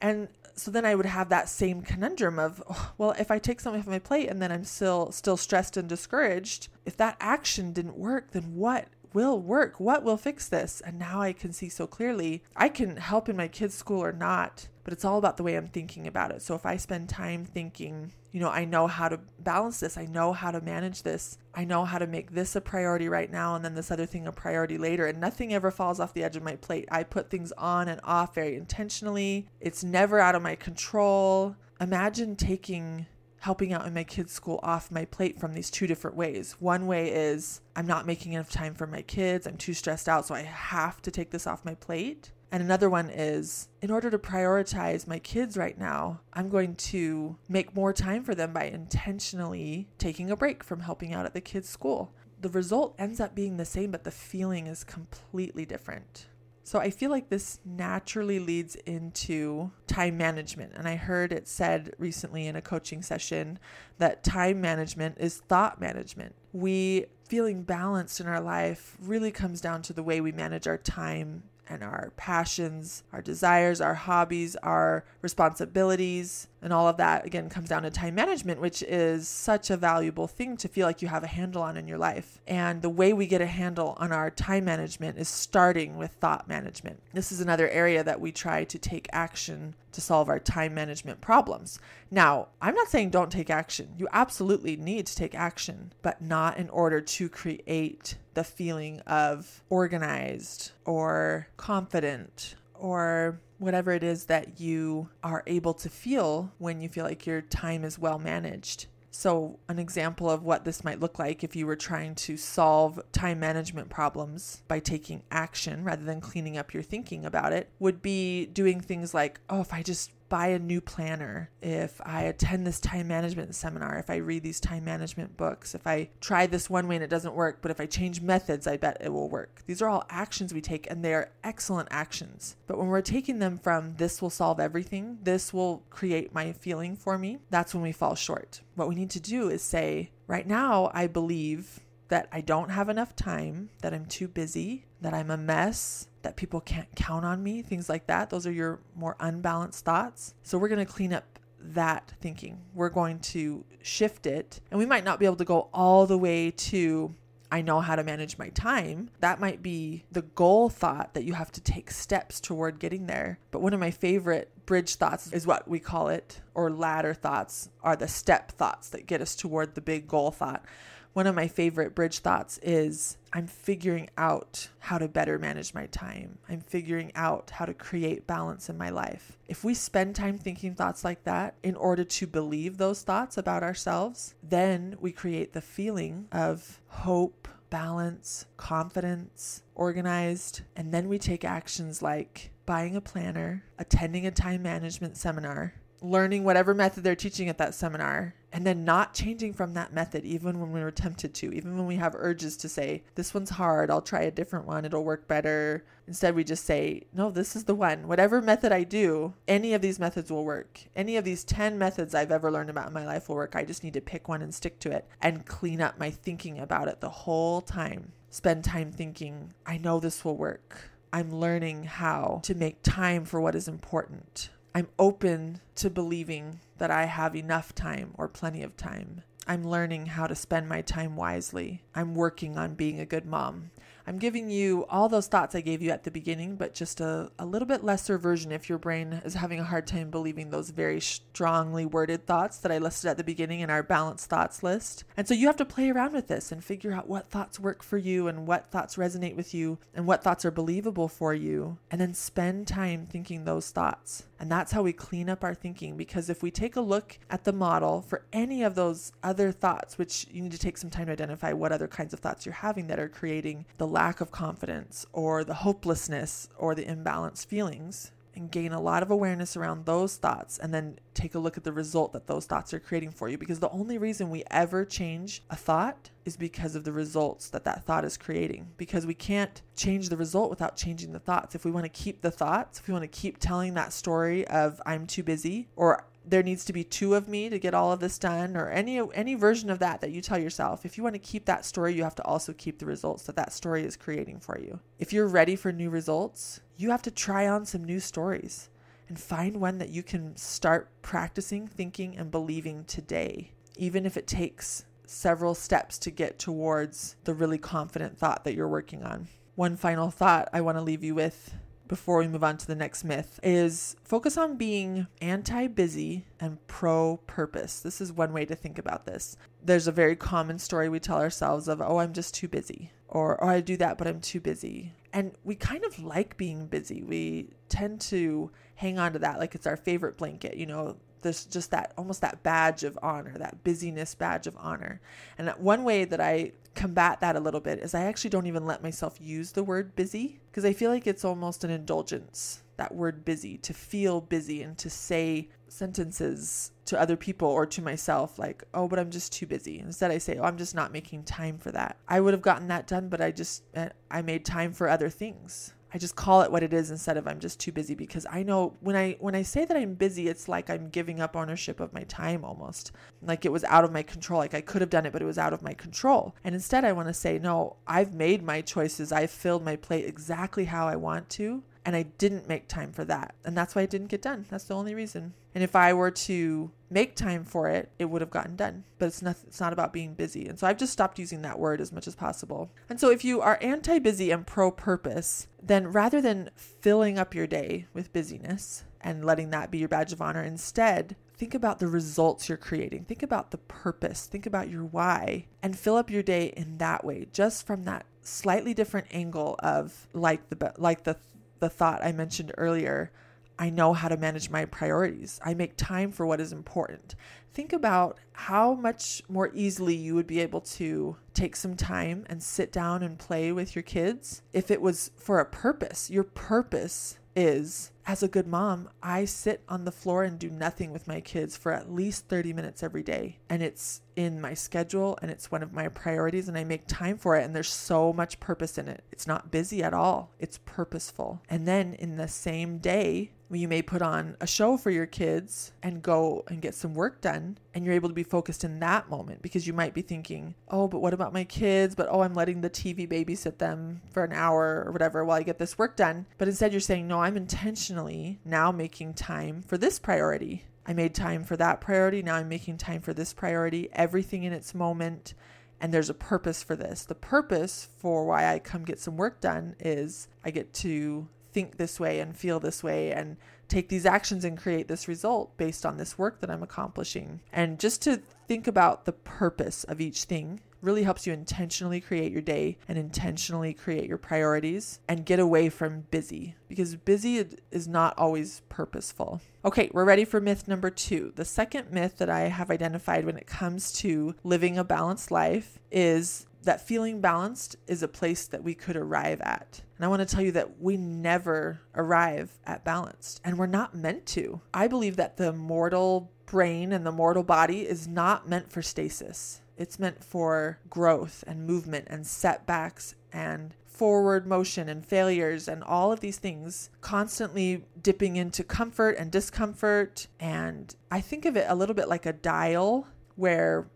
And 0.00 0.28
so 0.54 0.70
then 0.70 0.84
I 0.84 0.94
would 0.94 1.06
have 1.06 1.28
that 1.28 1.48
same 1.48 1.82
conundrum 1.82 2.38
of, 2.38 2.62
oh, 2.68 2.92
well, 2.98 3.14
if 3.18 3.30
I 3.30 3.38
take 3.38 3.60
something 3.60 3.80
off 3.80 3.86
my 3.86 3.98
plate 3.98 4.28
and 4.28 4.40
then 4.40 4.52
I'm 4.52 4.64
still 4.64 5.12
still 5.12 5.36
stressed 5.36 5.76
and 5.76 5.88
discouraged, 5.88 6.68
if 6.84 6.96
that 6.96 7.16
action 7.20 7.72
didn't 7.72 7.96
work, 7.96 8.32
then 8.32 8.56
what 8.56 8.88
will 9.14 9.40
work? 9.40 9.78
What 9.78 10.02
will 10.02 10.16
fix 10.16 10.48
this? 10.48 10.80
And 10.80 10.98
now 10.98 11.20
I 11.20 11.32
can 11.32 11.52
see 11.52 11.68
so 11.68 11.86
clearly 11.86 12.42
I 12.56 12.68
can 12.68 12.96
help 12.96 13.28
in 13.28 13.36
my 13.36 13.48
kids' 13.48 13.74
school 13.74 14.02
or 14.02 14.12
not, 14.12 14.68
but 14.84 14.92
it's 14.92 15.04
all 15.04 15.18
about 15.18 15.36
the 15.36 15.42
way 15.42 15.56
I'm 15.56 15.68
thinking 15.68 16.06
about 16.06 16.30
it. 16.30 16.42
So 16.42 16.54
if 16.54 16.66
I 16.66 16.76
spend 16.76 17.08
time 17.08 17.44
thinking, 17.44 18.12
you 18.32 18.40
know, 18.40 18.48
I 18.48 18.64
know 18.64 18.86
how 18.86 19.08
to 19.08 19.20
balance 19.38 19.80
this, 19.80 19.96
I 19.96 20.06
know 20.06 20.32
how 20.32 20.50
to 20.50 20.60
manage 20.60 21.02
this, 21.02 21.38
I 21.54 21.64
know 21.64 21.84
how 21.84 21.98
to 21.98 22.06
make 22.06 22.32
this 22.32 22.56
a 22.56 22.60
priority 22.60 23.08
right 23.08 23.30
now 23.30 23.54
and 23.54 23.64
then 23.64 23.74
this 23.74 23.90
other 23.90 24.06
thing 24.06 24.26
a 24.26 24.32
priority 24.32 24.78
later, 24.78 25.06
and 25.06 25.20
nothing 25.20 25.52
ever 25.52 25.70
falls 25.70 26.00
off 26.00 26.14
the 26.14 26.24
edge 26.24 26.36
of 26.36 26.42
my 26.42 26.56
plate. 26.56 26.88
I 26.90 27.02
put 27.02 27.30
things 27.30 27.52
on 27.52 27.88
and 27.88 28.00
off 28.04 28.34
very 28.34 28.56
intentionally, 28.56 29.46
it's 29.60 29.84
never 29.84 30.18
out 30.18 30.34
of 30.34 30.42
my 30.42 30.54
control. 30.54 31.56
Imagine 31.80 32.36
taking 32.36 33.06
helping 33.42 33.72
out 33.72 33.84
in 33.84 33.92
my 33.92 34.04
kids' 34.04 34.32
school 34.32 34.60
off 34.62 34.88
my 34.88 35.04
plate 35.04 35.36
from 35.36 35.52
these 35.52 35.68
two 35.68 35.88
different 35.88 36.16
ways. 36.16 36.54
One 36.60 36.86
way 36.86 37.10
is 37.10 37.60
I'm 37.74 37.88
not 37.88 38.06
making 38.06 38.34
enough 38.34 38.52
time 38.52 38.72
for 38.72 38.86
my 38.86 39.02
kids, 39.02 39.48
I'm 39.48 39.56
too 39.56 39.74
stressed 39.74 40.08
out, 40.08 40.24
so 40.24 40.34
I 40.34 40.42
have 40.42 41.02
to 41.02 41.10
take 41.10 41.32
this 41.32 41.44
off 41.44 41.64
my 41.64 41.74
plate. 41.74 42.30
And 42.52 42.62
another 42.62 42.88
one 42.88 43.10
is 43.10 43.68
in 43.80 43.90
order 43.90 44.10
to 44.10 44.18
prioritize 44.18 45.08
my 45.08 45.18
kids 45.18 45.56
right 45.56 45.76
now, 45.76 46.20
I'm 46.32 46.50
going 46.50 46.76
to 46.76 47.36
make 47.48 47.74
more 47.74 47.92
time 47.92 48.22
for 48.22 48.36
them 48.36 48.52
by 48.52 48.66
intentionally 48.66 49.88
taking 49.98 50.30
a 50.30 50.36
break 50.36 50.62
from 50.62 50.78
helping 50.78 51.12
out 51.12 51.26
at 51.26 51.34
the 51.34 51.40
kids' 51.40 51.68
school. 51.68 52.14
The 52.40 52.48
result 52.48 52.94
ends 52.96 53.18
up 53.18 53.34
being 53.34 53.56
the 53.56 53.64
same, 53.64 53.90
but 53.90 54.04
the 54.04 54.12
feeling 54.12 54.68
is 54.68 54.84
completely 54.84 55.66
different. 55.66 56.26
So 56.64 56.78
I 56.78 56.90
feel 56.90 57.10
like 57.10 57.28
this 57.28 57.58
naturally 57.64 58.38
leads 58.38 58.76
into 58.76 59.70
time 59.86 60.16
management. 60.16 60.72
And 60.74 60.86
I 60.88 60.96
heard 60.96 61.32
it 61.32 61.48
said 61.48 61.92
recently 61.98 62.46
in 62.46 62.56
a 62.56 62.62
coaching 62.62 63.02
session 63.02 63.58
that 63.98 64.22
time 64.22 64.60
management 64.60 65.16
is 65.18 65.38
thought 65.38 65.80
management. 65.80 66.34
We 66.52 67.06
feeling 67.28 67.62
balanced 67.62 68.20
in 68.20 68.26
our 68.26 68.40
life 68.40 68.96
really 69.00 69.30
comes 69.30 69.60
down 69.60 69.82
to 69.82 69.92
the 69.92 70.02
way 70.02 70.20
we 70.20 70.32
manage 70.32 70.66
our 70.66 70.78
time 70.78 71.42
and 71.68 71.82
our 71.82 72.12
passions, 72.16 73.02
our 73.12 73.22
desires, 73.22 73.80
our 73.80 73.94
hobbies, 73.94 74.56
our 74.56 75.04
responsibilities, 75.22 76.48
and 76.62 76.72
all 76.72 76.86
of 76.86 76.96
that 76.98 77.26
again 77.26 77.48
comes 77.48 77.68
down 77.68 77.82
to 77.82 77.90
time 77.90 78.14
management, 78.14 78.60
which 78.60 78.82
is 78.82 79.28
such 79.28 79.68
a 79.68 79.76
valuable 79.76 80.28
thing 80.28 80.56
to 80.58 80.68
feel 80.68 80.86
like 80.86 81.02
you 81.02 81.08
have 81.08 81.24
a 81.24 81.28
handle 81.28 81.62
on 81.62 81.76
in 81.76 81.88
your 81.88 81.98
life. 81.98 82.40
And 82.46 82.82
the 82.82 82.88
way 82.88 83.12
we 83.12 83.26
get 83.26 83.40
a 83.40 83.46
handle 83.46 83.96
on 83.98 84.12
our 84.12 84.30
time 84.30 84.64
management 84.64 85.18
is 85.18 85.28
starting 85.28 85.96
with 85.96 86.12
thought 86.12 86.48
management. 86.48 87.00
This 87.12 87.32
is 87.32 87.40
another 87.40 87.68
area 87.68 88.04
that 88.04 88.20
we 88.20 88.30
try 88.30 88.64
to 88.64 88.78
take 88.78 89.08
action 89.12 89.74
to 89.90 90.00
solve 90.00 90.28
our 90.28 90.38
time 90.38 90.72
management 90.72 91.20
problems. 91.20 91.78
Now, 92.10 92.48
I'm 92.60 92.74
not 92.74 92.88
saying 92.88 93.10
don't 93.10 93.30
take 93.30 93.50
action. 93.50 93.94
You 93.98 94.08
absolutely 94.12 94.76
need 94.76 95.06
to 95.06 95.16
take 95.16 95.34
action, 95.34 95.92
but 96.00 96.22
not 96.22 96.56
in 96.56 96.70
order 96.70 97.00
to 97.00 97.28
create 97.28 98.16
the 98.34 98.44
feeling 98.44 99.00
of 99.00 99.62
organized 99.68 100.72
or 100.84 101.48
confident 101.56 102.54
or 102.74 103.40
whatever 103.62 103.92
it 103.92 104.02
is 104.02 104.24
that 104.26 104.60
you 104.60 105.08
are 105.22 105.42
able 105.46 105.74
to 105.74 105.88
feel 105.88 106.52
when 106.58 106.80
you 106.80 106.88
feel 106.88 107.04
like 107.04 107.26
your 107.26 107.40
time 107.40 107.84
is 107.84 107.98
well 107.98 108.18
managed. 108.18 108.86
So, 109.14 109.58
an 109.68 109.78
example 109.78 110.30
of 110.30 110.42
what 110.42 110.64
this 110.64 110.84
might 110.84 110.98
look 110.98 111.18
like 111.18 111.44
if 111.44 111.54
you 111.54 111.66
were 111.66 111.76
trying 111.76 112.14
to 112.14 112.38
solve 112.38 112.98
time 113.12 113.38
management 113.38 113.90
problems 113.90 114.62
by 114.68 114.80
taking 114.80 115.22
action 115.30 115.84
rather 115.84 116.02
than 116.02 116.22
cleaning 116.22 116.56
up 116.56 116.72
your 116.72 116.82
thinking 116.82 117.26
about 117.26 117.52
it 117.52 117.68
would 117.78 118.00
be 118.00 118.46
doing 118.46 118.80
things 118.80 119.12
like, 119.12 119.38
oh, 119.50 119.60
if 119.60 119.74
I 119.74 119.82
just 119.82 120.12
buy 120.32 120.46
a 120.46 120.58
new 120.58 120.80
planner, 120.80 121.50
if 121.60 122.00
I 122.06 122.22
attend 122.22 122.66
this 122.66 122.80
time 122.80 123.06
management 123.06 123.54
seminar, 123.54 123.98
if 123.98 124.08
I 124.08 124.16
read 124.16 124.42
these 124.42 124.60
time 124.60 124.82
management 124.82 125.36
books, 125.36 125.74
if 125.74 125.86
I 125.86 126.08
try 126.22 126.46
this 126.46 126.70
one 126.70 126.88
way 126.88 126.94
and 126.94 127.04
it 127.04 127.10
doesn't 127.10 127.34
work, 127.34 127.58
but 127.60 127.70
if 127.70 127.78
I 127.78 127.84
change 127.84 128.22
methods, 128.22 128.66
I 128.66 128.78
bet 128.78 128.96
it 129.02 129.12
will 129.12 129.28
work. 129.28 129.62
These 129.66 129.82
are 129.82 129.90
all 129.90 130.06
actions 130.08 130.54
we 130.54 130.62
take 130.62 130.90
and 130.90 131.04
they 131.04 131.12
are 131.12 131.32
excellent 131.44 131.88
actions. 131.90 132.56
But 132.66 132.78
when 132.78 132.88
we're 132.88 133.02
taking 133.02 133.40
them 133.40 133.58
from 133.58 133.96
this 133.96 134.22
will 134.22 134.30
solve 134.30 134.58
everything, 134.58 135.18
this 135.22 135.52
will 135.52 135.82
create 135.90 136.32
my 136.32 136.52
feeling 136.52 136.96
for 136.96 137.18
me, 137.18 137.40
that's 137.50 137.74
when 137.74 137.82
we 137.82 137.92
fall 137.92 138.14
short. 138.14 138.62
What 138.74 138.88
we 138.88 138.94
need 138.94 139.10
to 139.10 139.20
do 139.20 139.50
is 139.50 139.60
say, 139.60 140.12
right 140.26 140.46
now, 140.46 140.90
I 140.94 141.08
believe 141.08 141.80
that 142.08 142.30
I 142.32 142.40
don't 142.40 142.70
have 142.70 142.88
enough 142.88 143.14
time, 143.14 143.68
that 143.82 143.92
I'm 143.92 144.06
too 144.06 144.28
busy, 144.28 144.86
that 145.02 145.12
I'm 145.12 145.30
a 145.30 145.36
mess, 145.36 146.08
that 146.22 146.36
people 146.36 146.60
can't 146.60 146.88
count 146.94 147.24
on 147.24 147.42
me, 147.42 147.62
things 147.62 147.88
like 147.88 148.06
that. 148.06 148.30
Those 148.30 148.46
are 148.46 148.52
your 148.52 148.80
more 148.94 149.16
unbalanced 149.20 149.84
thoughts. 149.84 150.34
So 150.42 150.58
we're 150.58 150.68
going 150.68 150.84
to 150.84 150.92
clean 150.92 151.12
up 151.12 151.38
that 151.60 152.12
thinking. 152.20 152.60
We're 152.74 152.90
going 152.90 153.20
to 153.20 153.64
shift 153.82 154.26
it, 154.26 154.60
and 154.70 154.78
we 154.78 154.86
might 154.86 155.04
not 155.04 155.18
be 155.18 155.26
able 155.26 155.36
to 155.36 155.44
go 155.44 155.68
all 155.72 156.06
the 156.06 156.18
way 156.18 156.50
to 156.50 157.14
I 157.50 157.60
know 157.60 157.80
how 157.80 157.96
to 157.96 158.02
manage 158.02 158.38
my 158.38 158.48
time. 158.48 159.10
That 159.20 159.38
might 159.38 159.62
be 159.62 160.04
the 160.10 160.22
goal 160.22 160.70
thought 160.70 161.12
that 161.12 161.24
you 161.24 161.34
have 161.34 161.52
to 161.52 161.60
take 161.60 161.90
steps 161.90 162.40
toward 162.40 162.78
getting 162.78 163.06
there. 163.06 163.38
But 163.50 163.60
one 163.60 163.74
of 163.74 163.80
my 163.80 163.90
favorite 163.90 164.50
bridge 164.64 164.94
thoughts 164.94 165.30
is 165.34 165.46
what 165.46 165.68
we 165.68 165.78
call 165.78 166.08
it, 166.08 166.40
or 166.54 166.70
ladder 166.70 167.12
thoughts, 167.12 167.68
are 167.82 167.94
the 167.94 168.08
step 168.08 168.52
thoughts 168.52 168.88
that 168.88 169.06
get 169.06 169.20
us 169.20 169.36
toward 169.36 169.74
the 169.74 169.82
big 169.82 170.08
goal 170.08 170.30
thought 170.30 170.64
one 171.12 171.26
of 171.26 171.34
my 171.34 171.48
favorite 171.48 171.94
bridge 171.94 172.20
thoughts 172.20 172.58
is 172.62 173.16
I'm 173.32 173.46
figuring 173.46 174.10
out 174.18 174.68
how 174.78 174.98
to 174.98 175.08
better 175.08 175.38
manage 175.38 175.72
my 175.72 175.86
time. 175.86 176.38
I'm 176.48 176.60
figuring 176.60 177.12
out 177.14 177.50
how 177.50 177.64
to 177.64 177.72
create 177.72 178.26
balance 178.26 178.68
in 178.68 178.76
my 178.76 178.90
life. 178.90 179.38
If 179.48 179.64
we 179.64 179.72
spend 179.74 180.14
time 180.14 180.36
thinking 180.38 180.74
thoughts 180.74 181.02
like 181.02 181.24
that 181.24 181.54
in 181.62 181.74
order 181.74 182.04
to 182.04 182.26
believe 182.26 182.76
those 182.76 183.02
thoughts 183.02 183.38
about 183.38 183.62
ourselves, 183.62 184.34
then 184.42 184.96
we 185.00 185.12
create 185.12 185.54
the 185.54 185.62
feeling 185.62 186.28
of 186.30 186.80
hope, 186.88 187.48
balance, 187.70 188.44
confidence, 188.58 189.62
organized, 189.74 190.60
and 190.76 190.92
then 190.92 191.08
we 191.08 191.18
take 191.18 191.42
actions 191.42 192.02
like 192.02 192.50
buying 192.66 192.94
a 192.94 193.00
planner, 193.00 193.64
attending 193.78 194.26
a 194.26 194.30
time 194.30 194.62
management 194.62 195.16
seminar, 195.16 195.72
learning 196.02 196.44
whatever 196.44 196.74
method 196.74 197.04
they're 197.04 197.14
teaching 197.14 197.48
at 197.48 197.58
that 197.58 197.74
seminar 197.74 198.34
and 198.52 198.66
then 198.66 198.84
not 198.84 199.14
changing 199.14 199.52
from 199.52 199.72
that 199.72 199.92
method 199.92 200.24
even 200.24 200.60
when 200.60 200.72
we 200.72 200.82
were 200.82 200.90
tempted 200.90 201.32
to 201.32 201.52
even 201.54 201.76
when 201.76 201.86
we 201.86 201.96
have 201.96 202.14
urges 202.16 202.56
to 202.56 202.68
say 202.68 203.02
this 203.14 203.32
one's 203.32 203.50
hard 203.50 203.90
i'll 203.90 204.02
try 204.02 204.22
a 204.22 204.30
different 204.30 204.66
one 204.66 204.84
it'll 204.84 205.04
work 205.04 205.26
better. 205.28 205.84
Instead 206.06 206.34
we 206.34 206.44
just 206.44 206.64
say 206.64 207.02
no 207.12 207.30
this 207.30 207.54
is 207.54 207.64
the 207.64 207.74
one. 207.74 208.08
Whatever 208.08 208.42
method 208.42 208.72
i 208.72 208.82
do 208.82 209.32
any 209.46 209.74
of 209.74 209.80
these 209.80 209.98
methods 209.98 210.30
will 210.30 210.44
work. 210.44 210.80
Any 210.96 211.16
of 211.16 211.24
these 211.24 211.44
10 211.44 211.78
methods 211.78 212.14
i've 212.14 212.32
ever 212.32 212.50
learned 212.50 212.70
about 212.70 212.88
in 212.88 212.92
my 212.92 213.06
life 213.06 213.28
will 213.28 213.36
work. 213.36 213.54
I 213.54 213.64
just 213.64 213.84
need 213.84 213.94
to 213.94 214.00
pick 214.00 214.28
one 214.28 214.42
and 214.42 214.54
stick 214.54 214.78
to 214.80 214.90
it 214.90 215.06
and 215.20 215.46
clean 215.46 215.80
up 215.80 215.98
my 215.98 216.10
thinking 216.10 216.58
about 216.58 216.88
it 216.88 217.00
the 217.00 217.08
whole 217.08 217.60
time. 217.60 218.12
Spend 218.30 218.64
time 218.64 218.90
thinking 218.90 219.54
i 219.64 219.78
know 219.78 220.00
this 220.00 220.24
will 220.24 220.36
work. 220.36 220.90
I'm 221.12 221.34
learning 221.34 221.84
how 221.84 222.40
to 222.44 222.54
make 222.54 222.82
time 222.82 223.24
for 223.24 223.40
what 223.40 223.54
is 223.54 223.68
important. 223.68 224.48
I'm 224.74 224.88
open 224.98 225.60
to 225.76 225.90
believing 225.90 226.60
that 226.78 226.90
I 226.90 227.04
have 227.04 227.36
enough 227.36 227.74
time 227.74 228.14
or 228.16 228.26
plenty 228.26 228.62
of 228.62 228.74
time. 228.74 229.20
I'm 229.46 229.64
learning 229.64 230.06
how 230.06 230.26
to 230.26 230.34
spend 230.34 230.66
my 230.66 230.80
time 230.80 231.14
wisely. 231.14 231.82
I'm 231.94 232.14
working 232.14 232.56
on 232.56 232.74
being 232.74 232.98
a 232.98 233.04
good 233.04 233.26
mom. 233.26 233.70
I'm 234.06 234.18
giving 234.18 234.50
you 234.50 234.86
all 234.88 235.08
those 235.08 235.26
thoughts 235.26 235.54
I 235.54 235.60
gave 235.60 235.82
you 235.82 235.90
at 235.90 236.04
the 236.04 236.10
beginning, 236.10 236.56
but 236.56 236.74
just 236.74 237.00
a, 237.00 237.30
a 237.38 237.46
little 237.46 237.66
bit 237.66 237.84
lesser 237.84 238.18
version 238.18 238.52
if 238.52 238.68
your 238.68 238.78
brain 238.78 239.22
is 239.24 239.34
having 239.34 239.60
a 239.60 239.64
hard 239.64 239.86
time 239.86 240.10
believing 240.10 240.50
those 240.50 240.70
very 240.70 241.00
strongly 241.00 241.86
worded 241.86 242.26
thoughts 242.26 242.58
that 242.58 242.72
I 242.72 242.78
listed 242.78 243.10
at 243.10 243.16
the 243.16 243.24
beginning 243.24 243.60
in 243.60 243.70
our 243.70 243.82
balanced 243.82 244.28
thoughts 244.28 244.62
list. 244.62 245.04
And 245.16 245.28
so 245.28 245.34
you 245.34 245.46
have 245.46 245.56
to 245.56 245.64
play 245.64 245.90
around 245.90 246.12
with 246.14 246.28
this 246.28 246.50
and 246.50 246.64
figure 246.64 246.92
out 246.92 247.08
what 247.08 247.30
thoughts 247.30 247.60
work 247.60 247.82
for 247.82 247.98
you 247.98 248.28
and 248.28 248.46
what 248.46 248.70
thoughts 248.70 248.96
resonate 248.96 249.36
with 249.36 249.54
you 249.54 249.78
and 249.94 250.06
what 250.06 250.24
thoughts 250.24 250.44
are 250.44 250.50
believable 250.50 251.08
for 251.08 251.34
you. 251.34 251.78
And 251.90 252.00
then 252.00 252.14
spend 252.14 252.66
time 252.66 253.06
thinking 253.06 253.44
those 253.44 253.70
thoughts. 253.70 254.24
And 254.42 254.50
that's 254.50 254.72
how 254.72 254.82
we 254.82 254.92
clean 254.92 255.28
up 255.28 255.44
our 255.44 255.54
thinking 255.54 255.96
because 255.96 256.28
if 256.28 256.42
we 256.42 256.50
take 256.50 256.74
a 256.74 256.80
look 256.80 257.16
at 257.30 257.44
the 257.44 257.52
model 257.52 258.02
for 258.02 258.24
any 258.32 258.64
of 258.64 258.74
those 258.74 259.12
other 259.22 259.52
thoughts, 259.52 259.98
which 259.98 260.26
you 260.32 260.42
need 260.42 260.50
to 260.50 260.58
take 260.58 260.76
some 260.76 260.90
time 260.90 261.06
to 261.06 261.12
identify 261.12 261.52
what 261.52 261.70
other 261.70 261.86
kinds 261.86 262.12
of 262.12 262.18
thoughts 262.18 262.44
you're 262.44 262.52
having 262.52 262.88
that 262.88 262.98
are 262.98 263.08
creating 263.08 263.64
the 263.78 263.86
lack 263.92 264.20
of 264.20 264.30
confidence 264.30 265.06
or 265.12 265.44
the 265.44 265.54
hopelessness 265.54 266.48
or 266.58 266.74
the 266.74 266.84
imbalanced 266.84 267.46
feelings 267.46 268.12
and 268.34 268.50
gain 268.50 268.72
a 268.72 268.80
lot 268.80 269.02
of 269.02 269.10
awareness 269.10 269.56
around 269.56 269.84
those 269.84 270.16
thoughts 270.16 270.58
and 270.58 270.72
then 270.72 270.98
take 271.12 271.34
a 271.34 271.38
look 271.38 271.58
at 271.58 271.64
the 271.64 271.72
result 271.72 272.14
that 272.14 272.26
those 272.26 272.46
thoughts 272.46 272.72
are 272.72 272.80
creating 272.80 273.10
for 273.10 273.28
you. 273.28 273.36
Because 273.36 273.60
the 273.60 273.68
only 273.70 273.98
reason 273.98 274.30
we 274.30 274.42
ever 274.50 274.86
change 274.86 275.42
a 275.50 275.56
thought 275.56 276.10
is 276.24 276.36
because 276.36 276.74
of 276.74 276.84
the 276.84 276.92
results 276.92 277.50
that 277.50 277.64
that 277.64 277.84
thought 277.84 278.06
is 278.06 278.16
creating. 278.16 278.68
Because 278.78 279.04
we 279.04 279.12
can't 279.12 279.60
change 279.76 280.08
the 280.08 280.16
result 280.16 280.48
without 280.48 280.76
changing 280.76 281.12
the 281.12 281.18
thoughts. 281.18 281.54
If 281.54 281.66
we 281.66 281.70
want 281.70 281.84
to 281.84 281.90
keep 281.90 282.22
the 282.22 282.30
thoughts 282.30 282.80
if 282.82 282.88
we 282.88 282.92
want 282.92 283.02
to 283.02 283.08
keep 283.08 283.38
telling 283.38 283.74
that 283.74 283.92
story 283.92 284.46
of 284.48 284.80
i'm 284.86 285.06
too 285.06 285.22
busy 285.22 285.68
or 285.76 286.04
there 286.24 286.42
needs 286.42 286.64
to 286.64 286.72
be 286.72 286.84
two 286.84 287.14
of 287.14 287.28
me 287.28 287.48
to 287.48 287.58
get 287.58 287.74
all 287.74 287.92
of 287.92 288.00
this 288.00 288.18
done 288.18 288.56
or 288.56 288.68
any 288.68 289.00
any 289.14 289.34
version 289.34 289.70
of 289.70 289.78
that 289.80 290.00
that 290.00 290.10
you 290.10 290.20
tell 290.20 290.38
yourself. 290.38 290.84
If 290.84 290.96
you 290.96 291.02
want 291.02 291.14
to 291.14 291.18
keep 291.18 291.44
that 291.46 291.64
story 291.64 291.94
you 291.94 292.04
have 292.04 292.14
to 292.16 292.24
also 292.24 292.52
keep 292.52 292.78
the 292.78 292.86
results 292.86 293.24
that 293.24 293.36
that 293.36 293.52
story 293.52 293.84
is 293.84 293.96
creating 293.96 294.40
for 294.40 294.58
you. 294.58 294.80
If 294.98 295.12
you're 295.12 295.26
ready 295.26 295.56
for 295.56 295.72
new 295.72 295.90
results 295.90 296.60
you 296.76 296.90
have 296.90 297.02
to 297.02 297.10
try 297.10 297.46
on 297.46 297.66
some 297.66 297.84
new 297.84 298.00
stories 298.00 298.68
and 299.08 299.20
find 299.20 299.56
one 299.56 299.78
that 299.78 299.90
you 299.90 300.02
can 300.02 300.36
start 300.36 300.88
practicing, 301.02 301.68
thinking, 301.68 302.16
and 302.16 302.30
believing 302.30 302.84
today, 302.84 303.52
even 303.76 304.06
if 304.06 304.16
it 304.16 304.26
takes 304.26 304.84
several 305.06 305.54
steps 305.54 305.98
to 305.98 306.10
get 306.10 306.38
towards 306.38 307.16
the 307.24 307.34
really 307.34 307.58
confident 307.58 308.16
thought 308.16 308.44
that 308.44 308.54
you're 308.54 308.68
working 308.68 309.02
on. 309.02 309.28
One 309.54 309.76
final 309.76 310.10
thought 310.10 310.48
I 310.52 310.62
want 310.62 310.78
to 310.78 310.82
leave 310.82 311.04
you 311.04 311.14
with 311.14 311.54
before 311.92 312.20
we 312.20 312.26
move 312.26 312.42
on 312.42 312.56
to 312.56 312.66
the 312.66 312.74
next 312.74 313.04
myth 313.04 313.38
is 313.42 313.96
focus 314.02 314.38
on 314.38 314.56
being 314.56 315.06
anti 315.20 315.66
busy 315.66 316.24
and 316.40 316.66
pro 316.66 317.18
purpose. 317.26 317.80
This 317.80 318.00
is 318.00 318.10
one 318.10 318.32
way 318.32 318.46
to 318.46 318.54
think 318.54 318.78
about 318.78 319.04
this. 319.04 319.36
There's 319.62 319.86
a 319.86 319.92
very 319.92 320.16
common 320.16 320.58
story 320.58 320.88
we 320.88 321.00
tell 321.00 321.18
ourselves 321.18 321.68
of, 321.68 321.82
oh, 321.82 321.98
I'm 321.98 322.14
just 322.14 322.34
too 322.34 322.48
busy, 322.48 322.90
or 323.08 323.44
oh, 323.44 323.46
I 323.46 323.60
do 323.60 323.76
that, 323.76 323.98
but 323.98 324.06
I'm 324.06 324.22
too 324.22 324.40
busy. 324.40 324.94
And 325.12 325.32
we 325.44 325.54
kind 325.54 325.84
of 325.84 326.02
like 326.02 326.38
being 326.38 326.64
busy. 326.64 327.02
We 327.02 327.50
tend 327.68 328.00
to 328.12 328.50
hang 328.76 328.98
on 328.98 329.12
to 329.12 329.18
that 329.18 329.38
like 329.38 329.54
it's 329.54 329.66
our 329.66 329.76
favorite 329.76 330.16
blanket. 330.16 330.56
You 330.56 330.64
know, 330.64 330.96
there's 331.20 331.44
just 331.44 331.72
that 331.72 331.92
almost 331.98 332.22
that 332.22 332.42
badge 332.42 332.84
of 332.84 332.98
honor, 333.02 333.36
that 333.36 333.62
busyness 333.64 334.14
badge 334.14 334.46
of 334.46 334.56
honor. 334.58 335.02
And 335.36 335.50
one 335.58 335.84
way 335.84 336.06
that 336.06 336.22
I 336.22 336.52
combat 336.74 337.20
that 337.20 337.36
a 337.36 337.40
little 337.40 337.60
bit 337.60 337.78
is 337.78 337.94
I 337.94 338.04
actually 338.04 338.30
don't 338.30 338.46
even 338.46 338.66
let 338.66 338.82
myself 338.82 339.20
use 339.20 339.52
the 339.52 339.62
word 339.62 339.94
busy 339.94 340.40
because 340.50 340.64
I 340.64 340.72
feel 340.72 340.90
like 340.90 341.06
it's 341.06 341.24
almost 341.24 341.64
an 341.64 341.70
indulgence, 341.70 342.62
that 342.76 342.94
word 342.94 343.24
busy, 343.24 343.58
to 343.58 343.74
feel 343.74 344.20
busy 344.20 344.62
and 344.62 344.76
to 344.78 344.90
say 344.90 345.48
sentences 345.68 346.72
to 346.84 347.00
other 347.00 347.16
people 347.16 347.48
or 347.48 347.66
to 347.66 347.82
myself 347.82 348.38
like, 348.38 348.64
oh, 348.74 348.88
but 348.88 348.98
I'm 348.98 349.10
just 349.10 349.32
too 349.32 349.46
busy. 349.46 349.78
Instead, 349.78 350.10
I 350.10 350.18
say, 350.18 350.36
oh, 350.36 350.44
I'm 350.44 350.58
just 350.58 350.74
not 350.74 350.92
making 350.92 351.24
time 351.24 351.58
for 351.58 351.72
that. 351.72 351.96
I 352.08 352.20
would 352.20 352.34
have 352.34 352.42
gotten 352.42 352.68
that 352.68 352.86
done, 352.86 353.08
but 353.08 353.20
I 353.20 353.30
just, 353.30 353.62
eh, 353.74 353.88
I 354.10 354.22
made 354.22 354.44
time 354.44 354.72
for 354.72 354.88
other 354.88 355.08
things. 355.08 355.72
I 355.94 355.98
just 355.98 356.16
call 356.16 356.42
it 356.42 356.50
what 356.50 356.62
it 356.62 356.72
is 356.72 356.90
instead 356.90 357.16
of 357.16 357.26
I'm 357.28 357.38
just 357.38 357.60
too 357.60 357.72
busy 357.72 357.94
because 357.94 358.26
I 358.30 358.42
know 358.42 358.74
when 358.80 358.96
I 358.96 359.16
when 359.20 359.34
I 359.34 359.42
say 359.42 359.64
that 359.64 359.76
I'm 359.76 359.94
busy 359.94 360.28
it's 360.28 360.48
like 360.48 360.70
I'm 360.70 360.88
giving 360.88 361.20
up 361.20 361.36
ownership 361.36 361.80
of 361.80 361.92
my 361.92 362.04
time 362.04 362.44
almost. 362.44 362.92
Like 363.20 363.44
it 363.44 363.52
was 363.52 363.64
out 363.64 363.84
of 363.84 363.92
my 363.92 364.02
control. 364.02 364.38
Like 364.38 364.54
I 364.54 364.60
could 364.60 364.80
have 364.80 364.90
done 364.90 365.06
it 365.06 365.12
but 365.12 365.22
it 365.22 365.26
was 365.26 365.38
out 365.38 365.52
of 365.52 365.62
my 365.62 365.74
control. 365.74 366.34
And 366.44 366.54
instead 366.54 366.84
I 366.84 366.92
want 366.92 367.08
to 367.08 367.14
say 367.14 367.38
no, 367.38 367.76
I've 367.86 368.14
made 368.14 368.42
my 368.42 368.60
choices. 368.62 369.12
I've 369.12 369.30
filled 369.30 369.64
my 369.64 369.76
plate 369.76 370.06
exactly 370.06 370.64
how 370.64 370.88
I 370.88 370.96
want 370.96 371.28
to 371.30 371.62
and 371.84 371.96
I 371.96 372.04
didn't 372.04 372.48
make 372.48 372.68
time 372.68 372.92
for 372.92 373.04
that. 373.06 373.34
And 373.44 373.56
that's 373.56 373.74
why 373.74 373.82
it 373.82 373.90
didn't 373.90 374.08
get 374.08 374.22
done. 374.22 374.46
That's 374.48 374.64
the 374.64 374.74
only 374.74 374.94
reason. 374.94 375.34
And 375.54 375.62
if 375.64 375.76
I 375.76 375.92
were 375.92 376.10
to 376.10 376.70
make 376.88 377.16
time 377.16 377.44
for 377.44 377.68
it, 377.68 377.90
it 377.98 378.06
would 378.06 378.20
have 378.20 378.30
gotten 378.30 378.56
done. 378.56 378.84
But 378.98 379.06
it's 379.06 379.22
not 379.22 379.36
it's 379.46 379.60
not 379.60 379.72
about 379.72 379.92
being 379.92 380.14
busy. 380.14 380.46
And 380.46 380.58
so 380.58 380.66
I've 380.66 380.78
just 380.78 380.92
stopped 380.92 381.18
using 381.18 381.42
that 381.42 381.58
word 381.58 381.80
as 381.80 381.92
much 381.92 382.06
as 382.06 382.14
possible. 382.14 382.70
And 382.88 383.00
so 383.00 383.10
if 383.10 383.24
you 383.24 383.40
are 383.40 383.58
anti-busy 383.60 384.30
and 384.30 384.46
pro-purpose, 384.46 385.48
then 385.62 385.88
rather 385.88 386.20
than 386.20 386.50
filling 386.54 387.18
up 387.18 387.34
your 387.34 387.46
day 387.46 387.86
with 387.92 388.12
busyness 388.12 388.84
and 389.00 389.24
letting 389.24 389.50
that 389.50 389.70
be 389.70 389.78
your 389.78 389.88
badge 389.88 390.12
of 390.12 390.22
honor, 390.22 390.42
instead 390.42 391.16
think 391.34 391.54
about 391.54 391.80
the 391.80 391.88
results 391.88 392.48
you're 392.48 392.56
creating. 392.56 393.04
Think 393.04 393.22
about 393.24 393.50
the 393.50 393.58
purpose. 393.58 394.26
Think 394.26 394.46
about 394.46 394.70
your 394.70 394.84
why 394.84 395.46
and 395.62 395.76
fill 395.76 395.96
up 395.96 396.08
your 396.08 396.22
day 396.22 396.52
in 396.56 396.78
that 396.78 397.04
way, 397.04 397.26
just 397.32 397.66
from 397.66 397.84
that 397.84 398.06
slightly 398.22 398.72
different 398.72 399.08
angle 399.10 399.56
of 399.58 400.06
like 400.12 400.48
the 400.48 400.72
like 400.78 401.02
the 401.02 401.16
the 401.62 401.70
thought 401.70 402.04
I 402.04 402.10
mentioned 402.10 402.52
earlier 402.58 403.12
I 403.58 403.70
know 403.70 403.92
how 403.92 404.08
to 404.08 404.16
manage 404.16 404.50
my 404.50 404.64
priorities. 404.64 405.38
I 405.44 405.54
make 405.54 405.76
time 405.76 406.10
for 406.10 406.26
what 406.26 406.40
is 406.40 406.52
important. 406.52 407.14
Think 407.54 407.72
about 407.72 408.18
how 408.32 408.74
much 408.74 409.22
more 409.28 409.50
easily 409.54 409.94
you 409.94 410.16
would 410.16 410.26
be 410.26 410.40
able 410.40 410.62
to 410.62 411.16
take 411.32 411.54
some 411.54 411.76
time 411.76 412.24
and 412.28 412.42
sit 412.42 412.72
down 412.72 413.04
and 413.04 413.18
play 413.18 413.52
with 413.52 413.76
your 413.76 413.84
kids 413.84 414.42
if 414.52 414.70
it 414.70 414.80
was 414.80 415.12
for 415.16 415.38
a 415.38 415.44
purpose. 415.44 416.10
Your 416.10 416.24
purpose 416.24 417.18
is 417.34 417.92
as 418.06 418.22
a 418.22 418.28
good 418.28 418.46
mom, 418.46 418.88
I 419.02 419.24
sit 419.24 419.62
on 419.68 419.84
the 419.84 419.92
floor 419.92 420.24
and 420.24 420.38
do 420.38 420.50
nothing 420.50 420.92
with 420.92 421.06
my 421.06 421.20
kids 421.20 421.56
for 421.56 421.72
at 421.72 421.92
least 421.92 422.26
30 422.28 422.52
minutes 422.52 422.82
every 422.82 423.02
day. 423.02 423.38
And 423.48 423.62
it's 423.62 424.00
in 424.16 424.40
my 424.40 424.54
schedule 424.54 425.18
and 425.22 425.30
it's 425.30 425.50
one 425.50 425.62
of 425.62 425.72
my 425.72 425.88
priorities 425.88 426.48
and 426.48 426.58
I 426.58 426.64
make 426.64 426.86
time 426.86 427.16
for 427.16 427.36
it. 427.36 427.44
And 427.44 427.54
there's 427.54 427.68
so 427.68 428.12
much 428.12 428.40
purpose 428.40 428.76
in 428.76 428.88
it. 428.88 429.04
It's 429.12 429.26
not 429.26 429.50
busy 429.50 429.82
at 429.82 429.94
all, 429.94 430.32
it's 430.38 430.58
purposeful. 430.64 431.42
And 431.48 431.66
then 431.66 431.94
in 431.94 432.16
the 432.16 432.28
same 432.28 432.78
day, 432.78 433.30
you 433.50 433.68
may 433.68 433.82
put 433.82 434.02
on 434.02 434.36
a 434.40 434.46
show 434.46 434.76
for 434.76 434.90
your 434.90 435.06
kids 435.06 435.72
and 435.82 436.02
go 436.02 436.42
and 436.48 436.62
get 436.62 436.74
some 436.74 436.94
work 436.94 437.20
done 437.20 437.58
and 437.74 437.84
you're 437.84 437.94
able 437.94 438.08
to 438.08 438.14
be 438.14 438.22
focused 438.22 438.64
in 438.64 438.80
that 438.80 439.08
moment 439.08 439.42
because 439.42 439.66
you 439.66 439.72
might 439.72 439.94
be 439.94 440.02
thinking 440.02 440.54
oh 440.68 440.88
but 440.88 441.00
what 441.00 441.14
about 441.14 441.32
my 441.32 441.44
kids? 441.44 441.94
But 441.94 442.08
oh 442.10 442.20
i'm 442.22 442.34
letting 442.34 442.60
the 442.60 442.70
tv 442.70 443.08
babysit 443.08 443.58
them 443.58 444.02
for 444.10 444.24
an 444.24 444.32
hour 444.32 444.84
or 444.86 444.92
whatever 444.92 445.24
while 445.24 445.38
i 445.38 445.42
get 445.42 445.58
this 445.58 445.78
work 445.78 445.96
done. 445.96 446.26
But 446.38 446.48
instead 446.48 446.72
you're 446.72 446.80
saying 446.80 447.08
no 447.08 447.20
i'm 447.20 447.36
intentionally 447.36 448.40
now 448.44 448.72
making 448.72 449.14
time 449.14 449.62
for 449.62 449.78
this 449.78 449.98
priority. 449.98 450.64
I 450.84 450.94
made 450.94 451.14
time 451.14 451.44
for 451.44 451.56
that 451.56 451.80
priority. 451.80 452.22
Now 452.22 452.36
i'm 452.36 452.48
making 452.48 452.78
time 452.78 453.00
for 453.00 453.14
this 453.14 453.32
priority. 453.32 453.88
Everything 453.92 454.44
in 454.44 454.52
its 454.52 454.74
moment. 454.74 455.34
And 455.80 455.92
there's 455.92 456.10
a 456.10 456.14
purpose 456.14 456.62
for 456.62 456.76
this. 456.76 457.04
The 457.04 457.16
purpose 457.16 457.88
for 457.98 458.24
why 458.24 458.52
I 458.52 458.60
come 458.60 458.84
get 458.84 459.00
some 459.00 459.16
work 459.16 459.40
done 459.40 459.74
is 459.80 460.28
I 460.44 460.52
get 460.52 460.72
to 460.74 461.28
think 461.52 461.76
this 461.76 462.00
way 462.00 462.20
and 462.20 462.36
feel 462.36 462.60
this 462.60 462.82
way 462.82 463.12
and 463.12 463.36
take 463.72 463.88
these 463.88 464.06
actions 464.06 464.44
and 464.44 464.58
create 464.58 464.88
this 464.88 465.08
result 465.08 465.56
based 465.56 465.86
on 465.86 465.96
this 465.96 466.18
work 466.18 466.40
that 466.40 466.50
I'm 466.50 466.62
accomplishing. 466.62 467.40
And 467.52 467.78
just 467.78 468.02
to 468.02 468.22
think 468.46 468.66
about 468.66 469.04
the 469.04 469.12
purpose 469.12 469.84
of 469.84 470.00
each 470.00 470.24
thing 470.24 470.60
really 470.82 471.04
helps 471.04 471.26
you 471.26 471.32
intentionally 471.32 472.00
create 472.00 472.32
your 472.32 472.42
day 472.42 472.76
and 472.88 472.98
intentionally 472.98 473.72
create 473.72 474.08
your 474.08 474.18
priorities 474.18 474.98
and 475.08 475.24
get 475.24 475.38
away 475.38 475.68
from 475.68 476.00
busy 476.10 476.56
because 476.68 476.96
busy 476.96 477.46
is 477.70 477.86
not 477.86 478.18
always 478.18 478.62
purposeful. 478.68 479.40
Okay, 479.64 479.88
we're 479.92 480.04
ready 480.04 480.24
for 480.24 480.40
myth 480.40 480.66
number 480.66 480.90
two. 480.90 481.32
The 481.36 481.44
second 481.44 481.92
myth 481.92 482.18
that 482.18 482.28
I 482.28 482.40
have 482.42 482.70
identified 482.70 483.24
when 483.24 483.36
it 483.36 483.46
comes 483.46 483.92
to 484.00 484.34
living 484.42 484.76
a 484.76 484.84
balanced 484.84 485.30
life 485.30 485.78
is 485.90 486.46
that 486.62 486.86
feeling 486.86 487.20
balanced 487.20 487.76
is 487.86 488.02
a 488.02 488.08
place 488.08 488.46
that 488.46 488.62
we 488.62 488.74
could 488.74 488.96
arrive 488.96 489.40
at. 489.40 489.82
And 489.96 490.04
I 490.04 490.08
want 490.08 490.26
to 490.26 490.34
tell 490.34 490.44
you 490.44 490.52
that 490.52 490.80
we 490.80 490.96
never 490.96 491.80
arrive 491.94 492.58
at 492.66 492.84
balanced, 492.84 493.40
and 493.44 493.58
we're 493.58 493.66
not 493.66 493.94
meant 493.94 494.26
to. 494.26 494.60
I 494.72 494.88
believe 494.88 495.16
that 495.16 495.36
the 495.36 495.52
mortal 495.52 496.30
brain 496.46 496.92
and 496.92 497.06
the 497.06 497.12
mortal 497.12 497.42
body 497.42 497.82
is 497.82 498.06
not 498.06 498.48
meant 498.48 498.70
for 498.70 498.82
stasis. 498.82 499.60
It's 499.76 499.98
meant 499.98 500.22
for 500.22 500.78
growth 500.90 501.42
and 501.46 501.66
movement 501.66 502.06
and 502.10 502.26
setbacks 502.26 503.14
and 503.32 503.74
forward 503.86 504.46
motion 504.46 504.88
and 504.88 505.04
failures 505.04 505.68
and 505.68 505.82
all 505.84 506.12
of 506.12 506.20
these 506.20 506.38
things, 506.38 506.90
constantly 507.00 507.84
dipping 508.02 508.36
into 508.36 508.64
comfort 508.64 509.16
and 509.18 509.30
discomfort. 509.30 510.26
And 510.40 510.94
I 511.10 511.20
think 511.20 511.44
of 511.44 511.56
it 511.56 511.66
a 511.68 511.74
little 511.74 511.94
bit 511.94 512.08
like 512.08 512.26
a 512.26 512.32
dial 512.32 513.06
where 513.36 513.88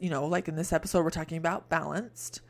you 0.00 0.10
know, 0.10 0.26
like 0.26 0.48
in 0.48 0.56
this 0.56 0.72
episode, 0.72 1.02
we're 1.04 1.10
talking 1.10 1.38
about 1.38 1.68
balanced. 1.68 2.40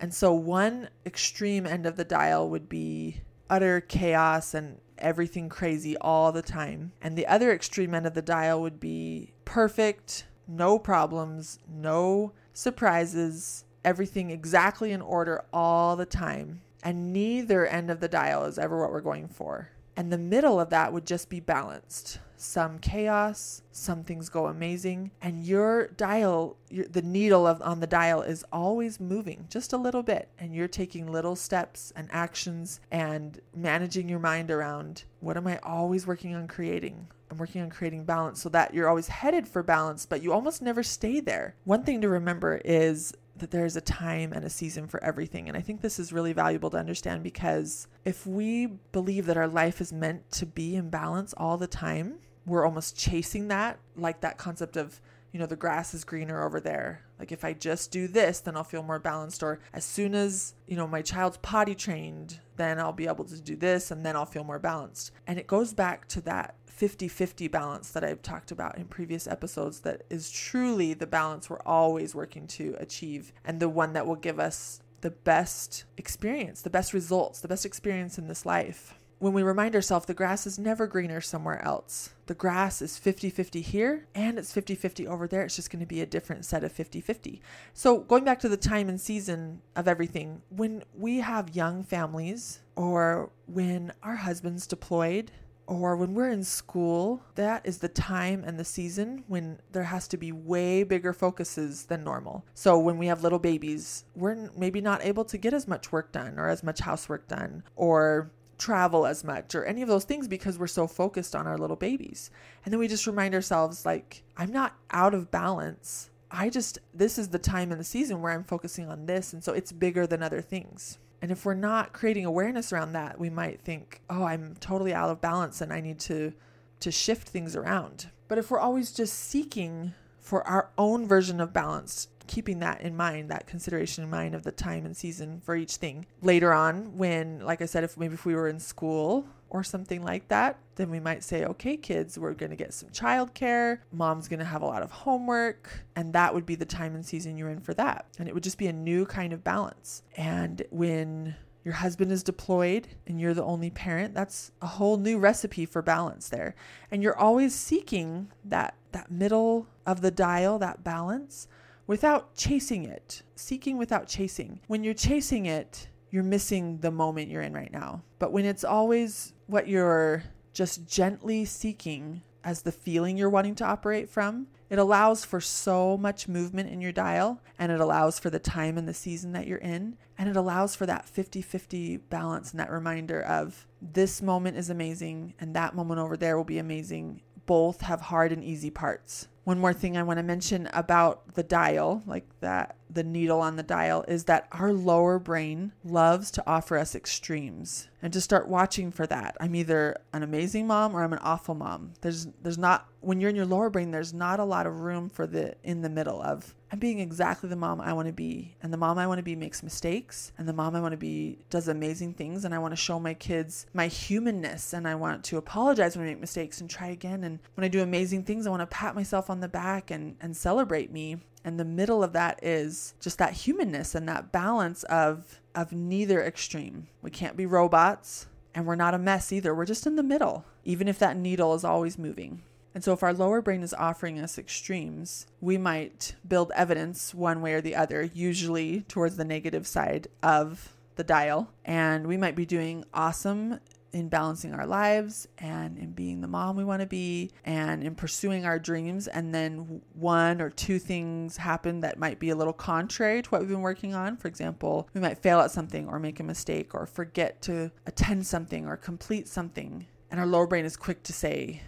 And 0.00 0.12
so 0.12 0.32
one 0.32 0.88
extreme 1.06 1.66
end 1.66 1.86
of 1.86 1.96
the 1.96 2.04
dial 2.04 2.48
would 2.50 2.68
be 2.68 3.20
utter 3.48 3.80
chaos 3.80 4.54
and 4.54 4.78
everything 4.98 5.48
crazy 5.48 5.96
all 5.98 6.32
the 6.32 6.42
time. 6.42 6.92
And 7.00 7.16
the 7.16 7.26
other 7.26 7.52
extreme 7.52 7.94
end 7.94 8.06
of 8.06 8.14
the 8.14 8.22
dial 8.22 8.60
would 8.62 8.80
be 8.80 9.32
perfect, 9.44 10.26
no 10.48 10.78
problems, 10.78 11.58
no 11.68 12.32
surprises, 12.52 13.64
everything 13.84 14.30
exactly 14.30 14.92
in 14.92 15.02
order 15.02 15.44
all 15.52 15.96
the 15.96 16.06
time. 16.06 16.62
And 16.82 17.12
neither 17.12 17.66
end 17.66 17.90
of 17.90 18.00
the 18.00 18.08
dial 18.08 18.44
is 18.44 18.58
ever 18.58 18.80
what 18.80 18.90
we're 18.90 19.00
going 19.00 19.28
for. 19.28 19.70
And 19.96 20.12
the 20.12 20.18
middle 20.18 20.58
of 20.58 20.70
that 20.70 20.92
would 20.92 21.06
just 21.06 21.28
be 21.28 21.40
balanced 21.40 22.18
some 22.42 22.78
chaos, 22.80 23.62
some 23.70 24.02
things 24.02 24.28
go 24.28 24.46
amazing, 24.46 25.12
and 25.22 25.44
your 25.44 25.86
dial, 25.88 26.56
your, 26.68 26.86
the 26.86 27.02
needle 27.02 27.46
of, 27.46 27.62
on 27.62 27.78
the 27.78 27.86
dial 27.86 28.20
is 28.20 28.44
always 28.52 28.98
moving 28.98 29.46
just 29.48 29.72
a 29.72 29.76
little 29.76 30.02
bit, 30.02 30.28
and 30.38 30.54
you're 30.54 30.66
taking 30.66 31.10
little 31.10 31.36
steps 31.36 31.92
and 31.94 32.08
actions 32.10 32.80
and 32.90 33.40
managing 33.54 34.08
your 34.08 34.18
mind 34.18 34.50
around 34.50 35.04
what 35.20 35.36
am 35.36 35.46
I 35.46 35.58
always 35.62 36.06
working 36.06 36.34
on 36.34 36.48
creating? 36.48 37.06
I'm 37.30 37.38
working 37.38 37.62
on 37.62 37.70
creating 37.70 38.04
balance 38.04 38.42
so 38.42 38.48
that 38.50 38.74
you're 38.74 38.88
always 38.88 39.08
headed 39.08 39.46
for 39.46 39.62
balance, 39.62 40.04
but 40.04 40.20
you 40.20 40.32
almost 40.32 40.60
never 40.60 40.82
stay 40.82 41.20
there. 41.20 41.54
One 41.64 41.84
thing 41.84 42.00
to 42.00 42.08
remember 42.08 42.60
is 42.64 43.14
that 43.36 43.52
there's 43.52 43.76
a 43.76 43.80
time 43.80 44.32
and 44.32 44.44
a 44.44 44.50
season 44.50 44.88
for 44.88 45.02
everything. 45.02 45.48
And 45.48 45.56
I 45.56 45.60
think 45.60 45.80
this 45.80 45.98
is 45.98 46.12
really 46.12 46.32
valuable 46.32 46.70
to 46.70 46.76
understand 46.76 47.22
because 47.22 47.86
if 48.04 48.26
we 48.26 48.66
believe 48.66 49.26
that 49.26 49.36
our 49.36 49.48
life 49.48 49.80
is 49.80 49.92
meant 49.92 50.30
to 50.32 50.46
be 50.46 50.76
in 50.76 50.90
balance 50.90 51.32
all 51.36 51.56
the 51.56 51.66
time, 51.66 52.18
we're 52.46 52.64
almost 52.64 52.96
chasing 52.96 53.48
that, 53.48 53.78
like 53.96 54.20
that 54.20 54.38
concept 54.38 54.76
of, 54.76 55.00
you 55.32 55.38
know, 55.38 55.46
the 55.46 55.56
grass 55.56 55.94
is 55.94 56.04
greener 56.04 56.44
over 56.44 56.60
there. 56.60 57.02
Like 57.18 57.32
if 57.32 57.44
I 57.44 57.52
just 57.52 57.90
do 57.90 58.08
this, 58.08 58.40
then 58.40 58.56
I'll 58.56 58.64
feel 58.64 58.82
more 58.82 58.98
balanced. 58.98 59.42
Or 59.42 59.60
as 59.72 59.84
soon 59.84 60.14
as, 60.14 60.54
you 60.66 60.76
know, 60.76 60.86
my 60.86 61.02
child's 61.02 61.38
potty 61.38 61.74
trained, 61.74 62.40
then 62.56 62.78
I'll 62.78 62.92
be 62.92 63.06
able 63.06 63.24
to 63.26 63.40
do 63.40 63.56
this 63.56 63.90
and 63.90 64.04
then 64.04 64.16
I'll 64.16 64.26
feel 64.26 64.44
more 64.44 64.58
balanced. 64.58 65.12
And 65.26 65.38
it 65.38 65.46
goes 65.46 65.72
back 65.72 66.08
to 66.08 66.20
that 66.22 66.56
50 66.66 67.06
50 67.06 67.48
balance 67.48 67.90
that 67.90 68.02
I've 68.02 68.22
talked 68.22 68.50
about 68.50 68.78
in 68.78 68.86
previous 68.86 69.28
episodes 69.28 69.80
that 69.80 70.02
is 70.10 70.30
truly 70.30 70.94
the 70.94 71.06
balance 71.06 71.48
we're 71.48 71.60
always 71.64 72.14
working 72.14 72.46
to 72.48 72.74
achieve 72.78 73.32
and 73.44 73.60
the 73.60 73.68
one 73.68 73.92
that 73.92 74.06
will 74.06 74.16
give 74.16 74.40
us 74.40 74.80
the 75.02 75.10
best 75.10 75.84
experience, 75.96 76.62
the 76.62 76.70
best 76.70 76.94
results, 76.94 77.40
the 77.40 77.48
best 77.48 77.66
experience 77.66 78.18
in 78.18 78.26
this 78.26 78.46
life 78.46 78.94
when 79.22 79.32
we 79.32 79.42
remind 79.44 79.76
ourselves 79.76 80.06
the 80.06 80.14
grass 80.14 80.48
is 80.48 80.58
never 80.58 80.88
greener 80.88 81.20
somewhere 81.20 81.64
else. 81.64 82.10
The 82.26 82.34
grass 82.34 82.82
is 82.82 82.98
50 82.98 83.30
50 83.30 83.60
here 83.60 84.08
and 84.16 84.36
it's 84.36 84.52
50 84.52 84.74
50 84.74 85.06
over 85.06 85.28
there. 85.28 85.42
It's 85.42 85.54
just 85.54 85.70
going 85.70 85.78
to 85.78 85.86
be 85.86 86.00
a 86.00 86.06
different 86.06 86.44
set 86.44 86.64
of 86.64 86.72
50 86.72 87.00
50. 87.00 87.40
So, 87.72 88.00
going 88.00 88.24
back 88.24 88.40
to 88.40 88.48
the 88.48 88.56
time 88.56 88.88
and 88.88 89.00
season 89.00 89.62
of 89.76 89.86
everything, 89.86 90.42
when 90.48 90.82
we 90.98 91.18
have 91.18 91.54
young 91.54 91.84
families 91.84 92.62
or 92.74 93.30
when 93.46 93.92
our 94.02 94.16
husband's 94.16 94.66
deployed, 94.66 95.30
or 95.68 95.96
when 95.96 96.14
we're 96.14 96.28
in 96.28 96.42
school, 96.42 97.22
that 97.36 97.64
is 97.64 97.78
the 97.78 97.88
time 97.88 98.42
and 98.44 98.58
the 98.58 98.64
season 98.64 99.22
when 99.28 99.60
there 99.70 99.84
has 99.84 100.08
to 100.08 100.16
be 100.16 100.32
way 100.32 100.82
bigger 100.82 101.12
focuses 101.12 101.84
than 101.84 102.02
normal. 102.02 102.44
So 102.54 102.76
when 102.76 102.98
we 102.98 103.06
have 103.06 103.22
little 103.22 103.38
babies, 103.38 104.04
we're 104.16 104.50
maybe 104.56 104.80
not 104.80 105.04
able 105.04 105.24
to 105.26 105.38
get 105.38 105.54
as 105.54 105.68
much 105.68 105.92
work 105.92 106.10
done 106.10 106.40
or 106.40 106.48
as 106.48 106.64
much 106.64 106.80
housework 106.80 107.28
done 107.28 107.62
or 107.76 108.32
travel 108.58 109.06
as 109.06 109.24
much 109.24 109.54
or 109.54 109.64
any 109.64 109.82
of 109.82 109.88
those 109.88 110.04
things 110.04 110.28
because 110.28 110.58
we're 110.58 110.66
so 110.66 110.86
focused 110.86 111.34
on 111.34 111.46
our 111.46 111.58
little 111.58 111.76
babies. 111.76 112.30
And 112.64 112.72
then 112.72 112.78
we 112.78 112.88
just 112.88 113.06
remind 113.06 113.34
ourselves 113.34 113.84
like 113.84 114.22
I'm 114.36 114.52
not 114.52 114.76
out 114.90 115.14
of 115.14 115.30
balance. 115.30 116.10
I 116.30 116.48
just 116.48 116.78
this 116.94 117.18
is 117.18 117.28
the 117.28 117.38
time 117.38 117.72
in 117.72 117.78
the 117.78 117.84
season 117.84 118.22
where 118.22 118.32
I'm 118.32 118.44
focusing 118.44 118.88
on 118.88 119.06
this 119.06 119.32
and 119.32 119.42
so 119.42 119.52
it's 119.52 119.72
bigger 119.72 120.06
than 120.06 120.22
other 120.22 120.40
things. 120.40 120.98
And 121.20 121.30
if 121.30 121.44
we're 121.44 121.54
not 121.54 121.92
creating 121.92 122.24
awareness 122.24 122.72
around 122.72 122.92
that, 122.94 123.18
we 123.18 123.30
might 123.30 123.60
think, 123.60 124.02
"Oh, 124.10 124.24
I'm 124.24 124.56
totally 124.58 124.92
out 124.92 125.10
of 125.10 125.20
balance 125.20 125.60
and 125.60 125.72
I 125.72 125.80
need 125.80 126.00
to 126.00 126.32
to 126.80 126.90
shift 126.90 127.28
things 127.28 127.54
around." 127.54 128.10
But 128.28 128.38
if 128.38 128.50
we're 128.50 128.58
always 128.58 128.92
just 128.92 129.14
seeking 129.14 129.94
for 130.18 130.46
our 130.46 130.70
own 130.78 131.06
version 131.06 131.40
of 131.40 131.52
balance, 131.52 132.08
keeping 132.32 132.60
that 132.60 132.80
in 132.80 132.96
mind, 132.96 133.30
that 133.30 133.46
consideration 133.46 134.02
in 134.02 134.08
mind 134.08 134.34
of 134.34 134.42
the 134.42 134.50
time 134.50 134.86
and 134.86 134.96
season 134.96 135.38
for 135.44 135.54
each 135.54 135.76
thing. 135.76 136.06
Later 136.22 136.50
on, 136.50 136.96
when, 136.96 137.40
like 137.40 137.60
I 137.60 137.66
said, 137.66 137.84
if 137.84 137.98
maybe 137.98 138.14
if 138.14 138.24
we 138.24 138.34
were 138.34 138.48
in 138.48 138.58
school 138.58 139.26
or 139.50 139.62
something 139.62 140.02
like 140.02 140.28
that, 140.28 140.58
then 140.76 140.88
we 140.88 140.98
might 140.98 141.22
say, 141.22 141.44
okay, 141.44 141.76
kids, 141.76 142.18
we're 142.18 142.32
going 142.32 142.48
to 142.48 142.56
get 142.56 142.72
some 142.72 142.88
childcare. 142.88 143.80
Mom's 143.92 144.28
going 144.28 144.38
to 144.38 144.46
have 144.46 144.62
a 144.62 144.66
lot 144.66 144.82
of 144.82 144.90
homework. 144.90 145.68
And 145.94 146.14
that 146.14 146.32
would 146.32 146.46
be 146.46 146.54
the 146.54 146.64
time 146.64 146.94
and 146.94 147.04
season 147.04 147.36
you're 147.36 147.50
in 147.50 147.60
for 147.60 147.74
that. 147.74 148.06
And 148.18 148.26
it 148.26 148.32
would 148.32 148.42
just 148.42 148.56
be 148.56 148.66
a 148.66 148.72
new 148.72 149.04
kind 149.04 149.34
of 149.34 149.44
balance. 149.44 150.02
And 150.16 150.62
when 150.70 151.36
your 151.64 151.74
husband 151.74 152.10
is 152.10 152.22
deployed 152.22 152.88
and 153.06 153.20
you're 153.20 153.34
the 153.34 153.44
only 153.44 153.68
parent 153.68 154.14
that's 154.14 154.52
a 154.62 154.66
whole 154.66 154.96
new 154.96 155.18
recipe 155.18 155.64
for 155.64 155.80
balance 155.80 156.28
there 156.28 156.56
and 156.90 157.04
you're 157.04 157.16
always 157.16 157.54
seeking 157.54 158.32
that 158.44 158.74
that 158.90 159.12
middle 159.12 159.68
of 159.86 160.00
the 160.00 160.10
dial 160.10 160.58
that 160.58 160.82
balance 160.82 161.46
without 161.92 162.34
chasing 162.34 162.86
it 162.86 163.22
seeking 163.36 163.76
without 163.76 164.08
chasing 164.08 164.58
when 164.66 164.82
you're 164.82 164.94
chasing 164.94 165.44
it 165.44 165.88
you're 166.10 166.22
missing 166.22 166.78
the 166.78 166.90
moment 166.90 167.30
you're 167.30 167.42
in 167.42 167.52
right 167.52 167.70
now 167.70 168.02
but 168.18 168.32
when 168.32 168.46
it's 168.46 168.64
always 168.64 169.34
what 169.46 169.68
you're 169.68 170.22
just 170.54 170.88
gently 170.88 171.44
seeking 171.44 172.22
as 172.44 172.62
the 172.62 172.72
feeling 172.72 173.16
you're 173.16 173.30
wanting 173.30 173.54
to 173.56 173.64
operate 173.64 174.08
from, 174.08 174.46
it 174.70 174.78
allows 174.78 175.24
for 175.24 175.40
so 175.40 175.96
much 175.96 176.28
movement 176.28 176.70
in 176.70 176.80
your 176.80 176.92
dial 176.92 177.40
and 177.58 177.70
it 177.70 177.80
allows 177.80 178.18
for 178.18 178.30
the 178.30 178.38
time 178.38 178.78
and 178.78 178.88
the 178.88 178.94
season 178.94 179.32
that 179.32 179.46
you're 179.46 179.58
in. 179.58 179.96
And 180.18 180.28
it 180.28 180.36
allows 180.36 180.74
for 180.74 180.86
that 180.86 181.04
50 181.04 181.42
50 181.42 181.96
balance 181.98 182.50
and 182.50 182.60
that 182.60 182.70
reminder 182.70 183.22
of 183.22 183.66
this 183.80 184.22
moment 184.22 184.56
is 184.56 184.70
amazing 184.70 185.34
and 185.40 185.54
that 185.54 185.74
moment 185.74 186.00
over 186.00 186.16
there 186.16 186.36
will 186.36 186.44
be 186.44 186.58
amazing. 186.58 187.20
Both 187.46 187.80
have 187.82 188.00
hard 188.00 188.32
and 188.32 188.42
easy 188.42 188.70
parts. 188.70 189.28
One 189.44 189.58
more 189.58 189.72
thing 189.72 189.96
I 189.96 190.04
want 190.04 190.18
to 190.18 190.22
mention 190.22 190.68
about 190.72 191.34
the 191.34 191.42
dial, 191.42 192.02
like 192.06 192.26
that, 192.40 192.76
the 192.88 193.02
needle 193.02 193.40
on 193.40 193.56
the 193.56 193.64
dial, 193.64 194.04
is 194.06 194.24
that 194.24 194.46
our 194.52 194.72
lower 194.72 195.18
brain 195.18 195.72
loves 195.82 196.30
to 196.32 196.44
offer 196.46 196.78
us 196.78 196.94
extremes 196.94 197.88
and 198.00 198.12
to 198.12 198.20
start 198.20 198.46
watching 198.46 198.92
for 198.92 199.04
that. 199.08 199.36
I'm 199.40 199.56
either 199.56 199.96
an 200.12 200.22
amazing 200.22 200.68
mom 200.68 200.94
or 200.94 201.02
I'm 201.02 201.12
an 201.12 201.18
awful 201.22 201.56
mom. 201.56 201.94
There's, 202.02 202.28
there's 202.42 202.58
not, 202.58 202.86
when 203.00 203.20
you're 203.20 203.30
in 203.30 203.36
your 203.36 203.46
lower 203.46 203.68
brain, 203.68 203.90
there's 203.90 204.14
not 204.14 204.38
a 204.38 204.44
lot 204.44 204.66
of 204.66 204.80
room 204.80 205.08
for 205.08 205.26
the 205.26 205.56
in 205.64 205.82
the 205.82 205.90
middle 205.90 206.22
of 206.22 206.54
I'm 206.72 206.78
being 206.78 207.00
exactly 207.00 207.50
the 207.50 207.56
mom 207.56 207.82
I 207.82 207.92
want 207.92 208.06
to 208.06 208.14
be. 208.14 208.56
And 208.62 208.72
the 208.72 208.78
mom 208.78 208.96
I 208.96 209.06
want 209.06 209.18
to 209.18 209.22
be 209.22 209.36
makes 209.36 209.62
mistakes. 209.62 210.32
And 210.38 210.48
the 210.48 210.54
mom 210.54 210.74
I 210.74 210.80
want 210.80 210.92
to 210.92 210.98
be 210.98 211.38
does 211.50 211.68
amazing 211.68 212.14
things. 212.14 212.46
And 212.46 212.54
I 212.54 212.58
want 212.58 212.72
to 212.72 212.76
show 212.76 212.98
my 212.98 213.12
kids 213.12 213.66
my 213.74 213.88
humanness. 213.88 214.72
And 214.72 214.88
I 214.88 214.94
want 214.94 215.22
to 215.24 215.36
apologize 215.36 215.98
when 215.98 216.06
I 216.06 216.10
make 216.10 216.20
mistakes 216.20 216.62
and 216.62 216.70
try 216.70 216.86
again. 216.86 217.24
And 217.24 217.40
when 217.54 217.66
I 217.66 217.68
do 217.68 217.82
amazing 217.82 218.22
things, 218.24 218.46
I 218.46 218.50
want 218.50 218.62
to 218.62 218.66
pat 218.66 218.94
myself 218.94 219.28
on 219.28 219.40
the 219.40 219.48
back 219.48 219.90
and, 219.90 220.16
and 220.22 220.34
celebrate 220.34 220.90
me. 220.90 221.18
And 221.44 221.60
the 221.60 221.64
middle 221.66 222.02
of 222.02 222.14
that 222.14 222.40
is 222.42 222.94
just 223.00 223.18
that 223.18 223.34
humanness 223.34 223.94
and 223.94 224.08
that 224.08 224.32
balance 224.32 224.82
of 224.84 225.40
of 225.54 225.72
neither 225.72 226.22
extreme. 226.22 226.86
We 227.02 227.10
can't 227.10 227.36
be 227.36 227.44
robots 227.44 228.28
and 228.54 228.66
we're 228.66 228.76
not 228.76 228.94
a 228.94 228.98
mess 228.98 229.30
either. 229.32 229.54
We're 229.54 229.66
just 229.66 229.86
in 229.86 229.96
the 229.96 230.02
middle, 230.02 230.46
even 230.64 230.88
if 230.88 230.98
that 231.00 231.18
needle 231.18 231.54
is 231.54 231.64
always 231.64 231.98
moving. 231.98 232.42
And 232.74 232.82
so, 232.82 232.92
if 232.92 233.02
our 233.02 233.12
lower 233.12 233.42
brain 233.42 233.62
is 233.62 233.74
offering 233.74 234.18
us 234.18 234.38
extremes, 234.38 235.26
we 235.40 235.58
might 235.58 236.14
build 236.26 236.52
evidence 236.54 237.14
one 237.14 237.42
way 237.42 237.54
or 237.54 237.60
the 237.60 237.76
other, 237.76 238.02
usually 238.02 238.82
towards 238.82 239.16
the 239.16 239.24
negative 239.24 239.66
side 239.66 240.08
of 240.22 240.76
the 240.96 241.04
dial. 241.04 241.50
And 241.64 242.06
we 242.06 242.16
might 242.16 242.36
be 242.36 242.46
doing 242.46 242.84
awesome 242.94 243.60
in 243.92 244.08
balancing 244.08 244.54
our 244.54 244.66
lives 244.66 245.28
and 245.38 245.78
in 245.78 245.92
being 245.92 246.20
the 246.20 246.28
mom 246.28 246.56
we 246.56 246.64
want 246.64 246.80
to 246.80 246.86
be 246.86 247.30
and 247.44 247.84
in 247.84 247.94
pursuing 247.94 248.44
our 248.44 248.58
dreams. 248.58 249.06
And 249.06 249.34
then 249.34 249.82
one 249.92 250.40
or 250.40 250.50
two 250.50 250.78
things 250.78 251.36
happen 251.36 251.80
that 251.80 251.98
might 251.98 252.18
be 252.18 252.30
a 252.30 252.36
little 252.36 252.52
contrary 252.52 253.22
to 253.22 253.30
what 253.30 253.40
we've 253.40 253.50
been 253.50 253.60
working 253.60 253.94
on. 253.94 254.16
For 254.16 254.28
example, 254.28 254.88
we 254.94 255.00
might 255.00 255.18
fail 255.18 255.40
at 255.40 255.50
something 255.50 255.88
or 255.88 255.98
make 255.98 256.20
a 256.20 256.24
mistake 256.24 256.74
or 256.74 256.86
forget 256.86 257.42
to 257.42 257.70
attend 257.86 258.26
something 258.26 258.66
or 258.66 258.76
complete 258.76 259.28
something. 259.28 259.86
And 260.10 260.18
our 260.18 260.26
lower 260.26 260.46
brain 260.46 260.64
is 260.64 260.76
quick 260.76 261.02
to 261.04 261.12
say, 261.12 261.62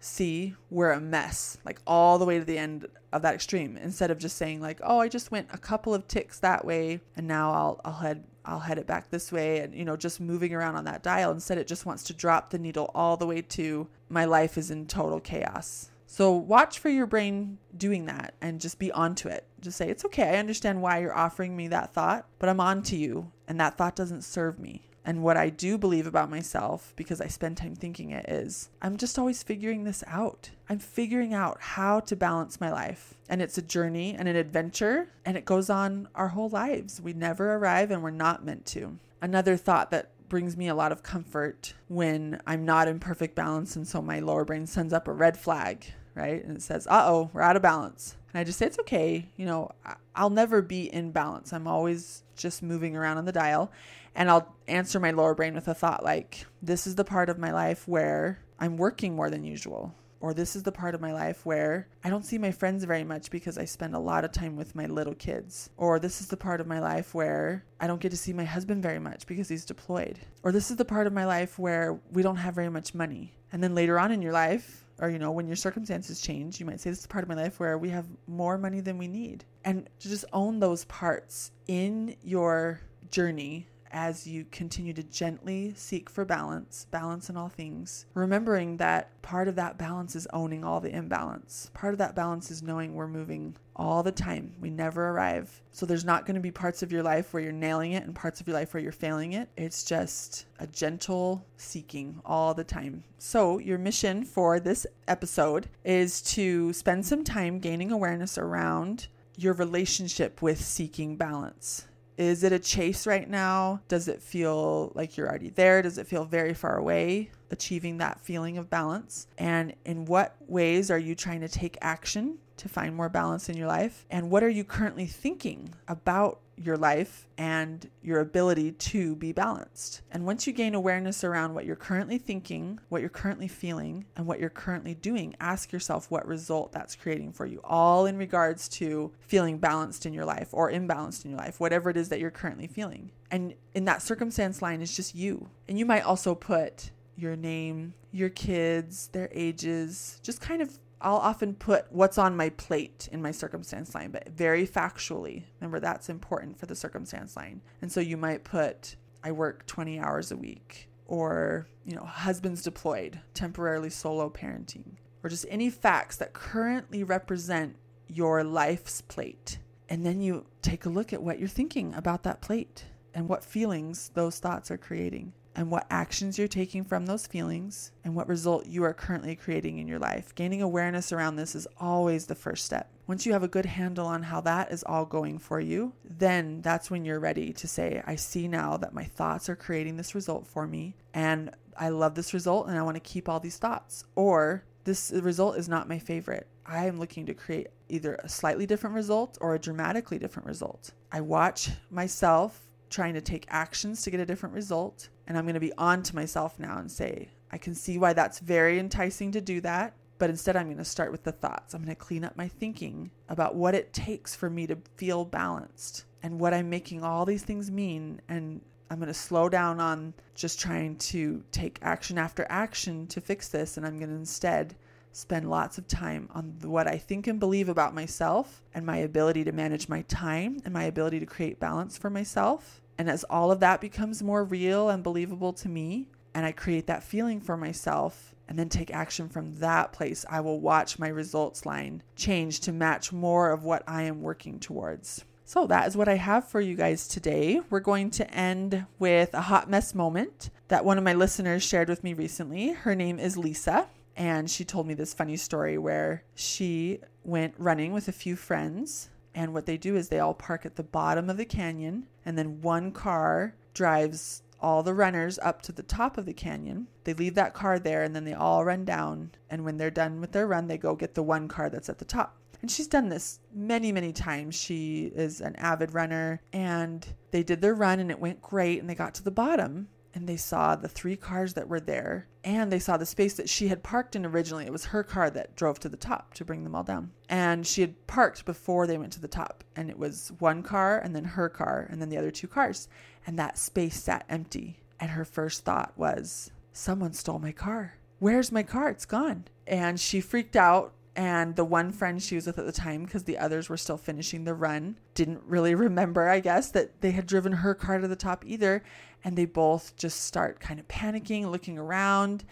see 0.00 0.54
we're 0.70 0.92
a 0.92 1.00
mess 1.00 1.58
like 1.64 1.80
all 1.86 2.18
the 2.18 2.24
way 2.24 2.38
to 2.38 2.44
the 2.44 2.58
end 2.58 2.86
of 3.12 3.22
that 3.22 3.34
extreme 3.34 3.76
instead 3.76 4.10
of 4.10 4.18
just 4.18 4.36
saying 4.36 4.60
like 4.60 4.80
oh 4.84 5.00
i 5.00 5.08
just 5.08 5.30
went 5.30 5.48
a 5.52 5.58
couple 5.58 5.92
of 5.92 6.06
ticks 6.06 6.38
that 6.38 6.64
way 6.64 7.00
and 7.16 7.26
now 7.26 7.52
i'll 7.52 7.80
i'll 7.84 7.92
head 7.94 8.22
i'll 8.48 8.58
head 8.58 8.78
it 8.78 8.86
back 8.86 9.10
this 9.10 9.30
way 9.30 9.60
and 9.60 9.74
you 9.74 9.84
know 9.84 9.96
just 9.96 10.20
moving 10.20 10.54
around 10.54 10.74
on 10.74 10.84
that 10.84 11.02
dial. 11.02 11.30
Instead 11.30 11.58
it 11.58 11.66
just 11.66 11.86
wants 11.86 12.02
to 12.04 12.14
drop 12.14 12.50
the 12.50 12.58
needle 12.58 12.90
all 12.94 13.16
the 13.16 13.26
way 13.26 13.42
to 13.42 13.86
my 14.08 14.24
life 14.24 14.56
is 14.56 14.70
in 14.70 14.86
total 14.86 15.20
chaos. 15.20 15.90
So 16.06 16.32
watch 16.32 16.78
for 16.78 16.88
your 16.88 17.06
brain 17.06 17.58
doing 17.76 18.06
that 18.06 18.32
and 18.40 18.60
just 18.60 18.78
be 18.78 18.90
onto 18.90 19.28
it. 19.28 19.46
Just 19.60 19.76
say 19.76 19.90
it's 19.90 20.06
okay. 20.06 20.30
I 20.30 20.38
understand 20.38 20.80
why 20.80 21.00
you're 21.00 21.16
offering 21.16 21.54
me 21.54 21.68
that 21.68 21.92
thought 21.92 22.26
but 22.38 22.48
i'm 22.48 22.60
on 22.60 22.82
to 22.82 22.96
you 22.96 23.30
and 23.46 23.60
that 23.60 23.76
thought 23.76 23.96
doesn't 23.96 24.22
serve 24.22 24.58
me 24.58 24.87
and 25.08 25.22
what 25.22 25.38
I 25.38 25.48
do 25.48 25.78
believe 25.78 26.06
about 26.06 26.28
myself, 26.28 26.92
because 26.94 27.22
I 27.22 27.28
spend 27.28 27.56
time 27.56 27.74
thinking 27.74 28.10
it, 28.10 28.28
is 28.28 28.68
I'm 28.82 28.98
just 28.98 29.18
always 29.18 29.42
figuring 29.42 29.84
this 29.84 30.04
out. 30.06 30.50
I'm 30.68 30.78
figuring 30.78 31.32
out 31.32 31.56
how 31.62 32.00
to 32.00 32.14
balance 32.14 32.60
my 32.60 32.70
life. 32.70 33.14
And 33.26 33.40
it's 33.40 33.56
a 33.56 33.62
journey 33.62 34.14
and 34.14 34.28
an 34.28 34.36
adventure, 34.36 35.08
and 35.24 35.38
it 35.38 35.46
goes 35.46 35.70
on 35.70 36.08
our 36.14 36.28
whole 36.28 36.50
lives. 36.50 37.00
We 37.00 37.14
never 37.14 37.54
arrive, 37.54 37.90
and 37.90 38.02
we're 38.02 38.10
not 38.10 38.44
meant 38.44 38.66
to. 38.66 38.98
Another 39.22 39.56
thought 39.56 39.90
that 39.92 40.10
brings 40.28 40.58
me 40.58 40.68
a 40.68 40.74
lot 40.74 40.92
of 40.92 41.02
comfort 41.02 41.72
when 41.88 42.42
I'm 42.46 42.66
not 42.66 42.86
in 42.86 43.00
perfect 43.00 43.34
balance, 43.34 43.76
and 43.76 43.88
so 43.88 44.02
my 44.02 44.20
lower 44.20 44.44
brain 44.44 44.66
sends 44.66 44.92
up 44.92 45.08
a 45.08 45.12
red 45.12 45.38
flag, 45.38 45.86
right? 46.14 46.44
And 46.44 46.54
it 46.58 46.62
says, 46.62 46.86
uh 46.86 47.04
oh, 47.06 47.30
we're 47.32 47.40
out 47.40 47.56
of 47.56 47.62
balance. 47.62 48.14
And 48.34 48.40
I 48.40 48.44
just 48.44 48.58
say, 48.58 48.66
it's 48.66 48.78
okay. 48.80 49.30
You 49.38 49.46
know, 49.46 49.70
I'll 50.14 50.28
never 50.28 50.60
be 50.60 50.92
in 50.92 51.12
balance. 51.12 51.54
I'm 51.54 51.66
always 51.66 52.24
just 52.36 52.62
moving 52.62 52.94
around 52.94 53.16
on 53.16 53.24
the 53.24 53.32
dial. 53.32 53.72
And 54.18 54.28
I'll 54.28 54.52
answer 54.66 54.98
my 54.98 55.12
lower 55.12 55.32
brain 55.32 55.54
with 55.54 55.68
a 55.68 55.74
thought 55.74 56.02
like, 56.02 56.44
this 56.60 56.88
is 56.88 56.96
the 56.96 57.04
part 57.04 57.30
of 57.30 57.38
my 57.38 57.52
life 57.52 57.86
where 57.86 58.40
I'm 58.58 58.76
working 58.76 59.14
more 59.14 59.30
than 59.30 59.44
usual. 59.44 59.94
Or 60.20 60.34
this 60.34 60.56
is 60.56 60.64
the 60.64 60.72
part 60.72 60.96
of 60.96 61.00
my 61.00 61.12
life 61.12 61.46
where 61.46 61.86
I 62.02 62.10
don't 62.10 62.26
see 62.26 62.36
my 62.36 62.50
friends 62.50 62.82
very 62.82 63.04
much 63.04 63.30
because 63.30 63.56
I 63.56 63.64
spend 63.64 63.94
a 63.94 64.00
lot 64.00 64.24
of 64.24 64.32
time 64.32 64.56
with 64.56 64.74
my 64.74 64.86
little 64.86 65.14
kids. 65.14 65.70
Or 65.76 66.00
this 66.00 66.20
is 66.20 66.26
the 66.26 66.36
part 66.36 66.60
of 66.60 66.66
my 66.66 66.80
life 66.80 67.14
where 67.14 67.64
I 67.78 67.86
don't 67.86 68.00
get 68.00 68.10
to 68.10 68.16
see 68.16 68.32
my 68.32 68.42
husband 68.42 68.82
very 68.82 68.98
much 68.98 69.24
because 69.28 69.48
he's 69.48 69.64
deployed. 69.64 70.18
Or 70.42 70.50
this 70.50 70.72
is 70.72 70.78
the 70.78 70.84
part 70.84 71.06
of 71.06 71.12
my 71.12 71.24
life 71.24 71.56
where 71.56 72.00
we 72.10 72.24
don't 72.24 72.34
have 72.34 72.56
very 72.56 72.70
much 72.70 72.96
money. 72.96 73.34
And 73.52 73.62
then 73.62 73.76
later 73.76 74.00
on 74.00 74.10
in 74.10 74.20
your 74.20 74.32
life, 74.32 74.84
or 75.00 75.08
you 75.08 75.20
know 75.20 75.30
when 75.30 75.46
your 75.46 75.54
circumstances 75.54 76.20
change 76.20 76.58
you 76.58 76.66
might 76.66 76.80
say 76.80 76.90
this 76.90 76.98
is 76.98 77.04
the 77.04 77.08
part 77.08 77.22
of 77.22 77.28
my 77.28 77.36
life 77.36 77.60
where 77.60 77.78
we 77.78 77.88
have 77.88 78.04
more 78.26 78.58
money 78.58 78.80
than 78.80 78.98
we 78.98 79.06
need 79.06 79.44
and 79.64 79.88
to 80.00 80.08
just 80.08 80.24
own 80.32 80.58
those 80.58 80.84
parts 80.86 81.52
in 81.68 82.16
your 82.24 82.80
journey 83.12 83.68
as 83.90 84.26
you 84.26 84.44
continue 84.50 84.92
to 84.92 85.02
gently 85.02 85.72
seek 85.76 86.08
for 86.10 86.24
balance, 86.24 86.86
balance 86.90 87.28
in 87.30 87.36
all 87.36 87.48
things, 87.48 88.06
remembering 88.14 88.76
that 88.76 89.20
part 89.22 89.48
of 89.48 89.56
that 89.56 89.78
balance 89.78 90.14
is 90.16 90.26
owning 90.32 90.64
all 90.64 90.80
the 90.80 90.94
imbalance. 90.94 91.70
Part 91.74 91.94
of 91.94 91.98
that 91.98 92.14
balance 92.14 92.50
is 92.50 92.62
knowing 92.62 92.94
we're 92.94 93.08
moving 93.08 93.56
all 93.76 94.02
the 94.02 94.12
time. 94.12 94.52
We 94.60 94.70
never 94.70 95.10
arrive. 95.10 95.62
So 95.70 95.86
there's 95.86 96.04
not 96.04 96.26
going 96.26 96.34
to 96.34 96.40
be 96.40 96.50
parts 96.50 96.82
of 96.82 96.90
your 96.90 97.02
life 97.02 97.32
where 97.32 97.42
you're 97.42 97.52
nailing 97.52 97.92
it 97.92 98.04
and 98.04 98.14
parts 98.14 98.40
of 98.40 98.48
your 98.48 98.56
life 98.56 98.74
where 98.74 98.82
you're 98.82 98.92
failing 98.92 99.34
it. 99.34 99.48
It's 99.56 99.84
just 99.84 100.46
a 100.58 100.66
gentle 100.66 101.46
seeking 101.56 102.20
all 102.24 102.54
the 102.54 102.64
time. 102.64 103.04
So, 103.18 103.58
your 103.58 103.78
mission 103.78 104.24
for 104.24 104.60
this 104.60 104.86
episode 105.06 105.68
is 105.84 106.22
to 106.22 106.72
spend 106.72 107.04
some 107.06 107.24
time 107.24 107.58
gaining 107.58 107.90
awareness 107.90 108.38
around 108.38 109.08
your 109.36 109.54
relationship 109.54 110.42
with 110.42 110.60
seeking 110.60 111.16
balance 111.16 111.87
Is 112.18 112.42
it 112.42 112.52
a 112.52 112.58
chase 112.58 113.06
right 113.06 113.30
now? 113.30 113.80
Does 113.86 114.08
it 114.08 114.20
feel 114.20 114.90
like 114.96 115.16
you're 115.16 115.28
already 115.28 115.50
there? 115.50 115.82
Does 115.82 115.98
it 115.98 116.08
feel 116.08 116.24
very 116.24 116.52
far 116.52 116.76
away? 116.76 117.30
Achieving 117.52 117.98
that 117.98 118.20
feeling 118.20 118.58
of 118.58 118.68
balance? 118.68 119.28
And 119.38 119.72
in 119.84 120.04
what 120.04 120.34
ways 120.48 120.90
are 120.90 120.98
you 120.98 121.14
trying 121.14 121.42
to 121.42 121.48
take 121.48 121.78
action 121.80 122.38
to 122.58 122.68
find 122.68 122.94
more 122.94 123.08
balance 123.08 123.48
in 123.48 123.56
your 123.56 123.68
life? 123.68 124.04
And 124.10 124.30
what 124.30 124.42
are 124.42 124.48
you 124.48 124.64
currently 124.64 125.06
thinking 125.06 125.74
about 125.86 126.40
your 126.58 126.76
life 126.76 127.26
and 127.36 127.88
your 128.02 128.20
ability 128.20 128.72
to 128.72 129.14
be 129.16 129.32
balanced. 129.32 130.02
And 130.10 130.26
once 130.26 130.46
you 130.46 130.52
gain 130.52 130.74
awareness 130.74 131.24
around 131.24 131.54
what 131.54 131.64
you're 131.64 131.76
currently 131.76 132.18
thinking, 132.18 132.80
what 132.88 133.00
you're 133.00 133.08
currently 133.08 133.48
feeling, 133.48 134.06
and 134.16 134.26
what 134.26 134.40
you're 134.40 134.50
currently 134.50 134.94
doing, 134.94 135.34
ask 135.40 135.72
yourself 135.72 136.10
what 136.10 136.26
result 136.26 136.72
that's 136.72 136.96
creating 136.96 137.32
for 137.32 137.46
you, 137.46 137.60
all 137.64 138.06
in 138.06 138.16
regards 138.16 138.68
to 138.68 139.12
feeling 139.20 139.58
balanced 139.58 140.06
in 140.06 140.12
your 140.12 140.24
life 140.24 140.48
or 140.52 140.70
imbalanced 140.70 141.24
in 141.24 141.30
your 141.30 141.38
life, 141.38 141.60
whatever 141.60 141.90
it 141.90 141.96
is 141.96 142.08
that 142.08 142.20
you're 142.20 142.30
currently 142.30 142.66
feeling. 142.66 143.10
And 143.30 143.54
in 143.74 143.84
that 143.84 144.02
circumstance 144.02 144.62
line 144.62 144.82
is 144.82 144.94
just 144.94 145.14
you. 145.14 145.48
And 145.68 145.78
you 145.78 145.86
might 145.86 146.02
also 146.02 146.34
put 146.34 146.90
your 147.16 147.36
name, 147.36 147.94
your 148.12 148.30
kids, 148.30 149.08
their 149.08 149.28
ages, 149.32 150.20
just 150.22 150.40
kind 150.40 150.62
of 150.62 150.78
I'll 151.00 151.16
often 151.16 151.54
put 151.54 151.86
what's 151.90 152.18
on 152.18 152.36
my 152.36 152.48
plate 152.50 153.08
in 153.12 153.22
my 153.22 153.30
circumstance 153.30 153.94
line, 153.94 154.10
but 154.10 154.28
very 154.30 154.66
factually. 154.66 155.44
Remember, 155.60 155.80
that's 155.80 156.08
important 156.08 156.58
for 156.58 156.66
the 156.66 156.74
circumstance 156.74 157.36
line. 157.36 157.60
And 157.80 157.90
so 157.90 158.00
you 158.00 158.16
might 158.16 158.44
put, 158.44 158.96
I 159.22 159.32
work 159.32 159.66
20 159.66 160.00
hours 160.00 160.32
a 160.32 160.36
week, 160.36 160.88
or, 161.06 161.68
you 161.84 161.94
know, 161.94 162.04
husband's 162.04 162.62
deployed, 162.62 163.20
temporarily 163.32 163.90
solo 163.90 164.28
parenting, 164.28 164.96
or 165.22 165.30
just 165.30 165.46
any 165.48 165.70
facts 165.70 166.16
that 166.16 166.32
currently 166.32 167.04
represent 167.04 167.76
your 168.08 168.42
life's 168.42 169.00
plate. 169.00 169.58
And 169.88 170.04
then 170.04 170.20
you 170.20 170.46
take 170.62 170.84
a 170.84 170.90
look 170.90 171.12
at 171.12 171.22
what 171.22 171.38
you're 171.38 171.48
thinking 171.48 171.94
about 171.94 172.24
that 172.24 172.40
plate 172.40 172.86
and 173.14 173.28
what 173.28 173.44
feelings 173.44 174.10
those 174.14 174.38
thoughts 174.38 174.70
are 174.70 174.76
creating 174.76 175.32
and 175.58 175.72
what 175.72 175.88
actions 175.90 176.38
you're 176.38 176.46
taking 176.46 176.84
from 176.84 177.04
those 177.04 177.26
feelings 177.26 177.90
and 178.04 178.14
what 178.14 178.28
result 178.28 178.66
you 178.66 178.84
are 178.84 178.94
currently 178.94 179.34
creating 179.34 179.78
in 179.78 179.88
your 179.88 179.98
life. 179.98 180.32
Gaining 180.36 180.62
awareness 180.62 181.10
around 181.10 181.34
this 181.34 181.56
is 181.56 181.66
always 181.78 182.26
the 182.26 182.34
first 182.36 182.64
step. 182.64 182.88
Once 183.08 183.26
you 183.26 183.32
have 183.32 183.42
a 183.42 183.48
good 183.48 183.66
handle 183.66 184.06
on 184.06 184.22
how 184.22 184.40
that 184.40 184.70
is 184.70 184.84
all 184.84 185.04
going 185.04 185.36
for 185.36 185.58
you, 185.58 185.92
then 186.04 186.60
that's 186.62 186.92
when 186.92 187.04
you're 187.04 187.18
ready 187.18 187.52
to 187.52 187.66
say, 187.66 188.00
I 188.06 188.14
see 188.14 188.46
now 188.46 188.76
that 188.76 188.94
my 188.94 189.02
thoughts 189.02 189.48
are 189.48 189.56
creating 189.56 189.96
this 189.96 190.14
result 190.14 190.46
for 190.46 190.64
me, 190.64 190.94
and 191.12 191.50
I 191.76 191.88
love 191.88 192.14
this 192.14 192.32
result 192.32 192.68
and 192.68 192.78
I 192.78 192.82
want 192.82 192.94
to 192.94 193.00
keep 193.00 193.28
all 193.28 193.40
these 193.40 193.58
thoughts. 193.58 194.04
Or 194.14 194.62
this 194.84 195.10
result 195.10 195.56
is 195.58 195.68
not 195.68 195.88
my 195.88 195.98
favorite. 195.98 196.46
I 196.66 196.86
am 196.86 197.00
looking 197.00 197.26
to 197.26 197.34
create 197.34 197.66
either 197.88 198.14
a 198.22 198.28
slightly 198.28 198.64
different 198.64 198.94
result 198.94 199.36
or 199.40 199.56
a 199.56 199.58
dramatically 199.58 200.20
different 200.20 200.46
result. 200.46 200.92
I 201.10 201.20
watch 201.20 201.70
myself 201.90 202.68
trying 202.90 203.14
to 203.14 203.20
take 203.20 203.46
actions 203.48 204.02
to 204.02 204.10
get 204.10 204.20
a 204.20 204.26
different 204.26 204.54
result. 204.54 205.08
And 205.28 205.36
I'm 205.36 205.44
going 205.44 205.54
to 205.54 205.60
be 205.60 205.74
on 205.74 206.02
to 206.04 206.16
myself 206.16 206.58
now 206.58 206.78
and 206.78 206.90
say, 206.90 207.28
I 207.52 207.58
can 207.58 207.74
see 207.74 207.98
why 207.98 208.14
that's 208.14 208.40
very 208.40 208.78
enticing 208.78 209.30
to 209.32 209.42
do 209.42 209.60
that. 209.60 209.94
But 210.16 210.30
instead, 210.30 210.56
I'm 210.56 210.66
going 210.66 210.78
to 210.78 210.84
start 210.84 211.12
with 211.12 211.22
the 211.22 211.32
thoughts. 211.32 211.74
I'm 211.74 211.84
going 211.84 211.94
to 211.94 212.02
clean 212.02 212.24
up 212.24 212.36
my 212.36 212.48
thinking 212.48 213.10
about 213.28 213.54
what 213.54 213.74
it 213.74 213.92
takes 213.92 214.34
for 214.34 214.50
me 214.50 214.66
to 214.66 214.78
feel 214.96 215.24
balanced 215.24 216.06
and 216.22 216.40
what 216.40 216.54
I'm 216.54 216.70
making 216.70 217.04
all 217.04 217.24
these 217.24 217.44
things 217.44 217.70
mean. 217.70 218.20
And 218.28 218.62
I'm 218.90 218.98
going 218.98 219.08
to 219.08 219.14
slow 219.14 219.50
down 219.50 219.80
on 219.80 220.14
just 220.34 220.58
trying 220.58 220.96
to 220.96 221.44
take 221.52 221.78
action 221.82 222.18
after 222.18 222.46
action 222.48 223.06
to 223.08 223.20
fix 223.20 223.48
this. 223.48 223.76
And 223.76 223.86
I'm 223.86 223.98
going 223.98 224.10
to 224.10 224.16
instead 224.16 224.74
spend 225.12 225.50
lots 225.50 225.78
of 225.78 225.86
time 225.86 226.28
on 226.34 226.56
what 226.62 226.88
I 226.88 226.96
think 226.96 227.26
and 227.26 227.38
believe 227.38 227.68
about 227.68 227.94
myself 227.94 228.62
and 228.74 228.86
my 228.86 228.96
ability 228.96 229.44
to 229.44 229.52
manage 229.52 229.88
my 229.88 230.02
time 230.02 230.60
and 230.64 230.72
my 230.72 230.84
ability 230.84 231.20
to 231.20 231.26
create 231.26 231.60
balance 231.60 231.98
for 231.98 232.08
myself. 232.08 232.80
And 232.98 233.08
as 233.08 233.24
all 233.24 233.52
of 233.52 233.60
that 233.60 233.80
becomes 233.80 234.22
more 234.22 234.44
real 234.44 234.90
and 234.90 235.02
believable 235.02 235.52
to 235.54 235.68
me, 235.68 236.08
and 236.34 236.44
I 236.44 236.52
create 236.52 236.86
that 236.88 237.02
feeling 237.02 237.40
for 237.40 237.56
myself 237.56 238.34
and 238.48 238.58
then 238.58 238.68
take 238.68 238.92
action 238.92 239.28
from 239.28 239.54
that 239.56 239.92
place, 239.92 240.24
I 240.28 240.40
will 240.40 240.60
watch 240.60 240.98
my 240.98 241.08
results 241.08 241.64
line 241.64 242.02
change 242.16 242.60
to 242.60 242.72
match 242.72 243.12
more 243.12 243.50
of 243.50 243.64
what 243.64 243.82
I 243.86 244.02
am 244.02 244.22
working 244.22 244.58
towards. 244.58 245.24
So 245.44 245.66
that 245.66 245.86
is 245.86 245.96
what 245.96 246.08
I 246.08 246.16
have 246.16 246.46
for 246.46 246.60
you 246.60 246.74
guys 246.74 247.08
today. 247.08 247.60
We're 247.70 247.80
going 247.80 248.10
to 248.12 248.30
end 248.34 248.84
with 248.98 249.32
a 249.32 249.40
hot 249.40 249.70
mess 249.70 249.94
moment 249.94 250.50
that 250.68 250.84
one 250.84 250.98
of 250.98 251.04
my 251.04 251.14
listeners 251.14 251.62
shared 251.62 251.88
with 251.88 252.04
me 252.04 252.12
recently. 252.12 252.72
Her 252.72 252.94
name 252.94 253.18
is 253.18 253.38
Lisa. 253.38 253.86
And 254.14 254.50
she 254.50 254.64
told 254.64 254.86
me 254.86 254.94
this 254.94 255.14
funny 255.14 255.36
story 255.36 255.78
where 255.78 256.24
she 256.34 256.98
went 257.24 257.54
running 257.56 257.92
with 257.92 258.08
a 258.08 258.12
few 258.12 258.34
friends. 258.34 259.10
And 259.34 259.52
what 259.52 259.66
they 259.66 259.76
do 259.76 259.96
is 259.96 260.08
they 260.08 260.18
all 260.18 260.34
park 260.34 260.66
at 260.66 260.76
the 260.76 260.82
bottom 260.82 261.30
of 261.30 261.36
the 261.36 261.44
canyon, 261.44 262.06
and 262.24 262.36
then 262.36 262.60
one 262.60 262.92
car 262.92 263.54
drives 263.74 264.42
all 264.60 264.82
the 264.82 264.94
runners 264.94 265.38
up 265.40 265.62
to 265.62 265.72
the 265.72 265.82
top 265.82 266.18
of 266.18 266.26
the 266.26 266.32
canyon. 266.32 266.88
They 267.04 267.14
leave 267.14 267.34
that 267.36 267.54
car 267.54 267.78
there, 267.78 268.02
and 268.02 268.14
then 268.14 268.24
they 268.24 268.34
all 268.34 268.64
run 268.64 268.84
down. 268.84 269.30
And 269.50 269.64
when 269.64 269.76
they're 269.76 269.90
done 269.90 270.20
with 270.20 270.32
their 270.32 270.46
run, 270.46 270.66
they 270.66 270.78
go 270.78 270.96
get 270.96 271.14
the 271.14 271.22
one 271.22 271.46
car 271.46 271.70
that's 271.70 271.88
at 271.88 271.98
the 271.98 272.04
top. 272.04 272.36
And 272.60 272.68
she's 272.68 272.88
done 272.88 273.08
this 273.08 273.38
many, 273.54 273.92
many 273.92 274.12
times. 274.12 274.56
She 274.56 275.12
is 275.14 275.40
an 275.40 275.54
avid 275.56 275.94
runner, 275.94 276.40
and 276.52 277.06
they 277.30 277.44
did 277.44 277.60
their 277.60 277.74
run, 277.74 278.00
and 278.00 278.10
it 278.10 278.18
went 278.18 278.42
great. 278.42 278.80
And 278.80 278.90
they 278.90 278.96
got 278.96 279.14
to 279.14 279.22
the 279.22 279.30
bottom, 279.30 279.88
and 280.14 280.28
they 280.28 280.36
saw 280.36 280.74
the 280.74 280.88
three 280.88 281.16
cars 281.16 281.54
that 281.54 281.68
were 281.68 281.80
there 281.80 282.28
and 282.44 282.72
they 282.72 282.78
saw 282.78 282.96
the 282.96 283.06
space 283.06 283.34
that 283.34 283.48
she 283.48 283.68
had 283.68 283.82
parked 283.82 284.16
in 284.16 284.24
originally. 284.24 284.64
It 284.64 284.72
was 284.72 284.86
her 284.86 285.02
car 285.02 285.28
that 285.30 285.54
drove 285.54 285.78
to 285.80 285.88
the 285.88 285.96
top 285.96 286.34
to 286.34 286.44
bring 286.44 286.64
them 286.64 286.74
all 286.74 286.82
down. 286.82 287.10
And 287.28 287.66
she 287.66 287.82
had 287.82 288.06
parked 288.06 288.44
before 288.44 288.86
they 288.86 288.96
went 288.96 289.12
to 289.12 289.20
the 289.20 289.28
top. 289.28 289.64
And 289.76 289.90
it 289.90 289.98
was 289.98 290.32
one 290.38 290.62
car 290.62 290.98
and 290.98 291.14
then 291.14 291.24
her 291.24 291.48
car 291.48 291.86
and 291.90 292.00
then 292.00 292.08
the 292.08 292.16
other 292.16 292.30
two 292.30 292.48
cars. 292.48 292.88
And 293.26 293.38
that 293.38 293.58
space 293.58 294.02
sat 294.02 294.24
empty. 294.28 294.80
And 295.00 295.10
her 295.10 295.24
first 295.24 295.64
thought 295.64 295.92
was, 295.96 296.50
Someone 296.72 297.12
stole 297.12 297.38
my 297.38 297.52
car. 297.52 297.94
Where's 298.18 298.50
my 298.50 298.62
car? 298.62 298.88
It's 298.88 299.04
gone. 299.04 299.44
And 299.66 300.00
she 300.00 300.20
freaked 300.20 300.56
out 300.56 300.92
and 301.18 301.56
the 301.56 301.64
one 301.64 301.90
friend 301.90 302.22
she 302.22 302.36
was 302.36 302.46
with 302.46 302.60
at 302.60 302.64
the 302.64 302.70
time 302.70 303.04
because 303.04 303.24
the 303.24 303.36
others 303.36 303.68
were 303.68 303.76
still 303.76 303.96
finishing 303.96 304.44
the 304.44 304.54
run 304.54 304.96
didn't 305.14 305.42
really 305.44 305.74
remember 305.86 306.28
i 306.28 306.40
guess 306.40 306.70
that 306.70 307.00
they 307.02 307.10
had 307.10 307.26
driven 307.26 307.52
her 307.52 307.74
car 307.74 307.98
to 307.98 308.08
the 308.08 308.16
top 308.16 308.44
either 308.46 308.82
and 309.24 309.36
they 309.36 309.44
both 309.44 309.96
just 309.96 310.24
start 310.24 310.60
kind 310.60 310.78
of 310.78 310.86
panicking 310.88 311.50
looking 311.50 311.76
around 311.76 312.44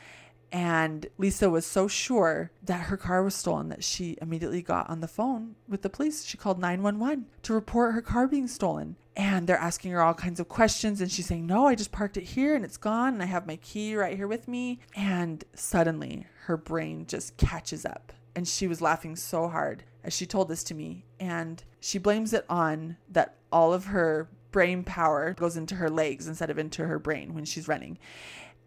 and 0.53 1.07
Lisa 1.19 1.51
was 1.51 1.67
so 1.67 1.89
sure 1.89 2.51
that 2.63 2.87
her 2.87 2.97
car 2.97 3.23
was 3.23 3.35
stolen 3.35 3.69
that 3.69 3.83
she 3.83 4.17
immediately 4.23 4.63
got 4.63 4.89
on 4.89 5.01
the 5.01 5.09
phone 5.09 5.57
with 5.69 5.83
the 5.83 5.91
police. 5.91 6.25
She 6.25 6.39
called 6.39 6.61
911 6.61 7.27
to 7.43 7.53
report 7.53 7.95
her 7.95 8.01
car 8.01 8.29
being 8.29 8.47
stolen. 8.47 8.95
And 9.17 9.49
they're 9.49 9.59
asking 9.59 9.91
her 9.91 10.01
all 10.01 10.15
kinds 10.15 10.39
of 10.39 10.49
questions. 10.49 11.01
And 11.01 11.11
she's 11.11 11.27
saying, 11.27 11.47
No, 11.47 11.67
I 11.67 11.75
just 11.75 11.91
parked 11.91 12.17
it 12.17 12.23
here 12.23 12.55
and 12.55 12.65
it's 12.65 12.77
gone. 12.77 13.15
And 13.15 13.23
I 13.25 13.27
have 13.27 13.47
my 13.47 13.57
key 13.57 13.97
right 13.97 14.17
here 14.17 14.29
with 14.29 14.47
me. 14.47 14.79
And 14.95 15.43
suddenly 15.55 16.27
her 16.45 16.57
brain 16.57 17.07
just 17.07 17.37
catches 17.37 17.85
up 17.85 18.13
and 18.37 18.47
she 18.47 18.69
was 18.69 18.83
laughing 18.83 19.17
so 19.17 19.49
hard 19.49 19.83
as 20.05 20.15
she 20.15 20.27
told 20.27 20.49
this 20.49 20.63
to 20.65 20.75
me. 20.75 21.07
And 21.19 21.65
she 21.81 21.99
blames 21.99 22.35
it 22.35 22.45
on 22.49 22.99
that 23.09 23.35
all 23.51 23.73
of 23.73 23.87
her 23.87 24.29
brain 24.53 24.85
power 24.85 25.33
goes 25.33 25.57
into 25.57 25.75
her 25.77 25.89
legs 25.89 26.29
instead 26.29 26.51
of 26.51 26.59
into 26.59 26.87
her 26.87 26.99
brain 26.99 27.35
when 27.35 27.47
she's 27.47 27.67
running. 27.67 27.99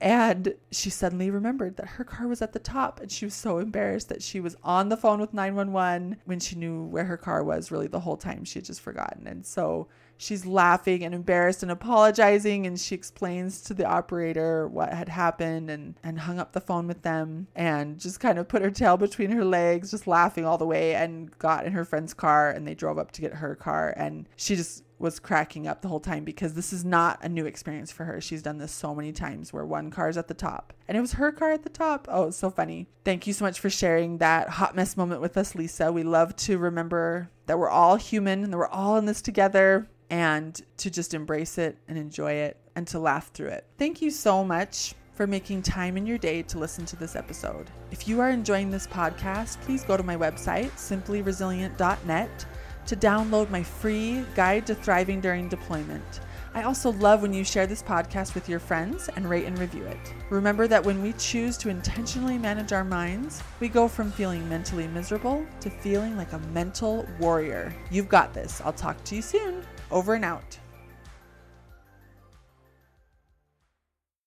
And 0.01 0.55
she 0.71 0.89
suddenly 0.89 1.29
remembered 1.29 1.77
that 1.77 1.88
her 1.88 2.03
car 2.03 2.27
was 2.27 2.41
at 2.41 2.53
the 2.53 2.60
top, 2.60 2.99
and 2.99 3.12
she 3.12 3.25
was 3.25 3.34
so 3.34 3.60
embarrassed 3.60 4.10
that 4.10 4.23
she 4.23 4.39
was 4.39 4.55
on 4.63 4.89
the 4.89 4.97
phone 4.97 5.19
with 5.19 5.34
911 5.34 6.17
when 6.25 6.39
she 6.39 6.55
knew 6.55 6.84
where 6.84 7.03
her 7.03 7.17
car 7.17 7.43
was 7.43 7.69
really 7.69 7.88
the 7.88 7.99
whole 7.99 8.17
time. 8.17 8.45
She 8.45 8.60
had 8.60 8.65
just 8.65 8.82
forgotten. 8.82 9.27
And 9.27 9.45
so 9.45 9.88
she's 10.19 10.45
laughing 10.45 11.03
and 11.03 11.15
embarrassed 11.15 11.63
and 11.63 11.71
apologizing 11.71 12.67
and 12.67 12.79
she 12.79 12.93
explains 12.93 13.62
to 13.62 13.73
the 13.73 13.86
operator 13.86 14.67
what 14.67 14.93
had 14.93 15.10
happened 15.10 15.69
and 15.69 15.95
and 16.03 16.19
hung 16.19 16.39
up 16.39 16.51
the 16.51 16.62
phone 16.62 16.88
with 16.88 17.01
them 17.01 17.47
and 17.55 17.97
just 17.99 18.19
kind 18.19 18.38
of 18.38 18.47
put 18.47 18.62
her 18.62 18.69
tail 18.69 18.97
between 18.97 19.32
her 19.32 19.45
legs 19.45 19.91
just 19.91 20.08
laughing 20.08 20.45
all 20.45 20.58
the 20.58 20.65
way 20.65 20.93
and 20.93 21.38
got 21.39 21.65
in 21.65 21.71
her 21.71 21.86
friend's 21.86 22.13
car 22.13 22.51
and 22.51 22.67
they 22.67 22.75
drove 22.75 22.97
up 22.97 23.12
to 23.12 23.21
get 23.21 23.34
her 23.34 23.55
car. 23.55 23.93
And 23.95 24.27
she 24.36 24.55
just 24.55 24.84
was 24.99 25.19
cracking 25.19 25.65
up 25.65 25.81
the 25.81 25.88
whole 25.88 25.99
time 25.99 26.23
because 26.23 26.53
this 26.53 26.73
is 26.73 26.83
not 26.83 27.23
a 27.23 27.29
new 27.29 27.45
experience 27.45 27.91
for 27.91 28.03
her. 28.03 28.19
She's 28.19 28.41
done 28.41 28.57
this 28.57 28.71
so 28.71 28.93
many 28.93 29.12
times 29.12 29.51
where 29.51 29.65
one 29.65 29.89
car 29.89 30.09
is 30.09 30.17
at 30.17 30.27
the 30.27 30.33
top 30.33 30.73
and 30.88 30.97
it 30.97 31.01
was 31.01 31.13
her 31.13 31.31
car 31.31 31.51
at 31.51 31.63
the 31.63 31.69
top. 31.69 32.07
Oh, 32.12 32.27
it's 32.27 32.38
so 32.38 32.49
funny. 32.49 32.88
Thank 33.05 33.25
you 33.25 33.33
so 33.33 33.45
much 33.45 33.59
for 33.59 33.69
sharing 33.69 34.17
that 34.17 34.49
hot 34.49 34.75
mess 34.75 34.97
moment 34.97 35.21
with 35.21 35.38
us, 35.38 35.55
Lisa. 35.55 35.91
We 35.91 36.03
love 36.03 36.35
to 36.38 36.57
remember 36.57 37.29
that 37.45 37.57
we're 37.57 37.69
all 37.69 37.95
human 37.95 38.43
and 38.43 38.53
that 38.53 38.57
we're 38.57 38.67
all 38.67 38.97
in 38.97 39.05
this 39.05 39.21
together 39.21 39.88
and 40.09 40.62
to 40.77 40.89
just 40.89 41.13
embrace 41.13 41.57
it 41.57 41.77
and 41.88 41.97
enjoy 41.97 42.33
it 42.33 42.57
and 42.75 42.88
to 42.88 42.99
laugh 42.99 43.31
through 43.31 43.49
it. 43.49 43.65
Thank 43.77 44.01
you 44.01 44.12
so 44.12 44.43
much 44.43 44.95
for 45.13 45.27
making 45.27 45.62
time 45.62 45.97
in 45.97 46.05
your 46.05 46.17
day 46.17 46.41
to 46.41 46.57
listen 46.57 46.85
to 46.85 46.95
this 46.95 47.15
episode. 47.15 47.69
If 47.91 48.07
you 48.07 48.21
are 48.21 48.29
enjoying 48.29 48.71
this 48.71 48.88
podcast, 48.88 49.59
please 49.62 49.83
go 49.83 49.97
to 49.97 50.03
my 50.03 50.15
website, 50.15 50.71
simplyresilient.net, 50.71 52.45
to 52.89 52.95
download 52.95 53.52
my 53.52 53.62
free 53.62 54.25
guide 54.34 54.65
to 54.65 54.73
thriving 54.73 55.21
during 55.21 55.47
deployment. 55.47 56.21
I 56.56 56.63
also 56.63 56.91
love 56.93 57.21
when 57.21 57.32
you 57.32 57.43
share 57.43 57.67
this 57.67 57.84
podcast 57.84 58.34
with 58.34 58.49
your 58.49 58.60
friends 58.60 59.12
and 59.15 59.30
rate 59.30 59.45
and 59.45 59.60
review 59.60 59.84
it. 59.84 60.15
Remember 60.32 60.67
that 60.67 60.84
when 60.84 61.04
we 61.04 61.13
choose 61.13 61.56
to 61.58 61.69
intentionally 61.69 62.39
manage 62.39 62.73
our 62.73 62.84
minds, 62.84 63.43
we 63.60 63.69
go 63.69 63.88
from 63.88 64.12
feeling 64.12 64.49
mentally 64.49 64.88
miserable 64.88 65.45
to 65.62 65.69
feeling 65.69 66.17
like 66.17 66.34
a 66.34 66.39
mental 66.52 67.08
warrior. 67.19 67.75
You've 67.91 68.10
got 68.10 68.34
this. 68.34 68.60
I'll 68.65 68.73
talk 68.73 69.04
to 69.04 69.15
you 69.15 69.21
soon. 69.21 69.63
Over 69.91 70.15
and 70.15 70.25
out. 70.25 70.58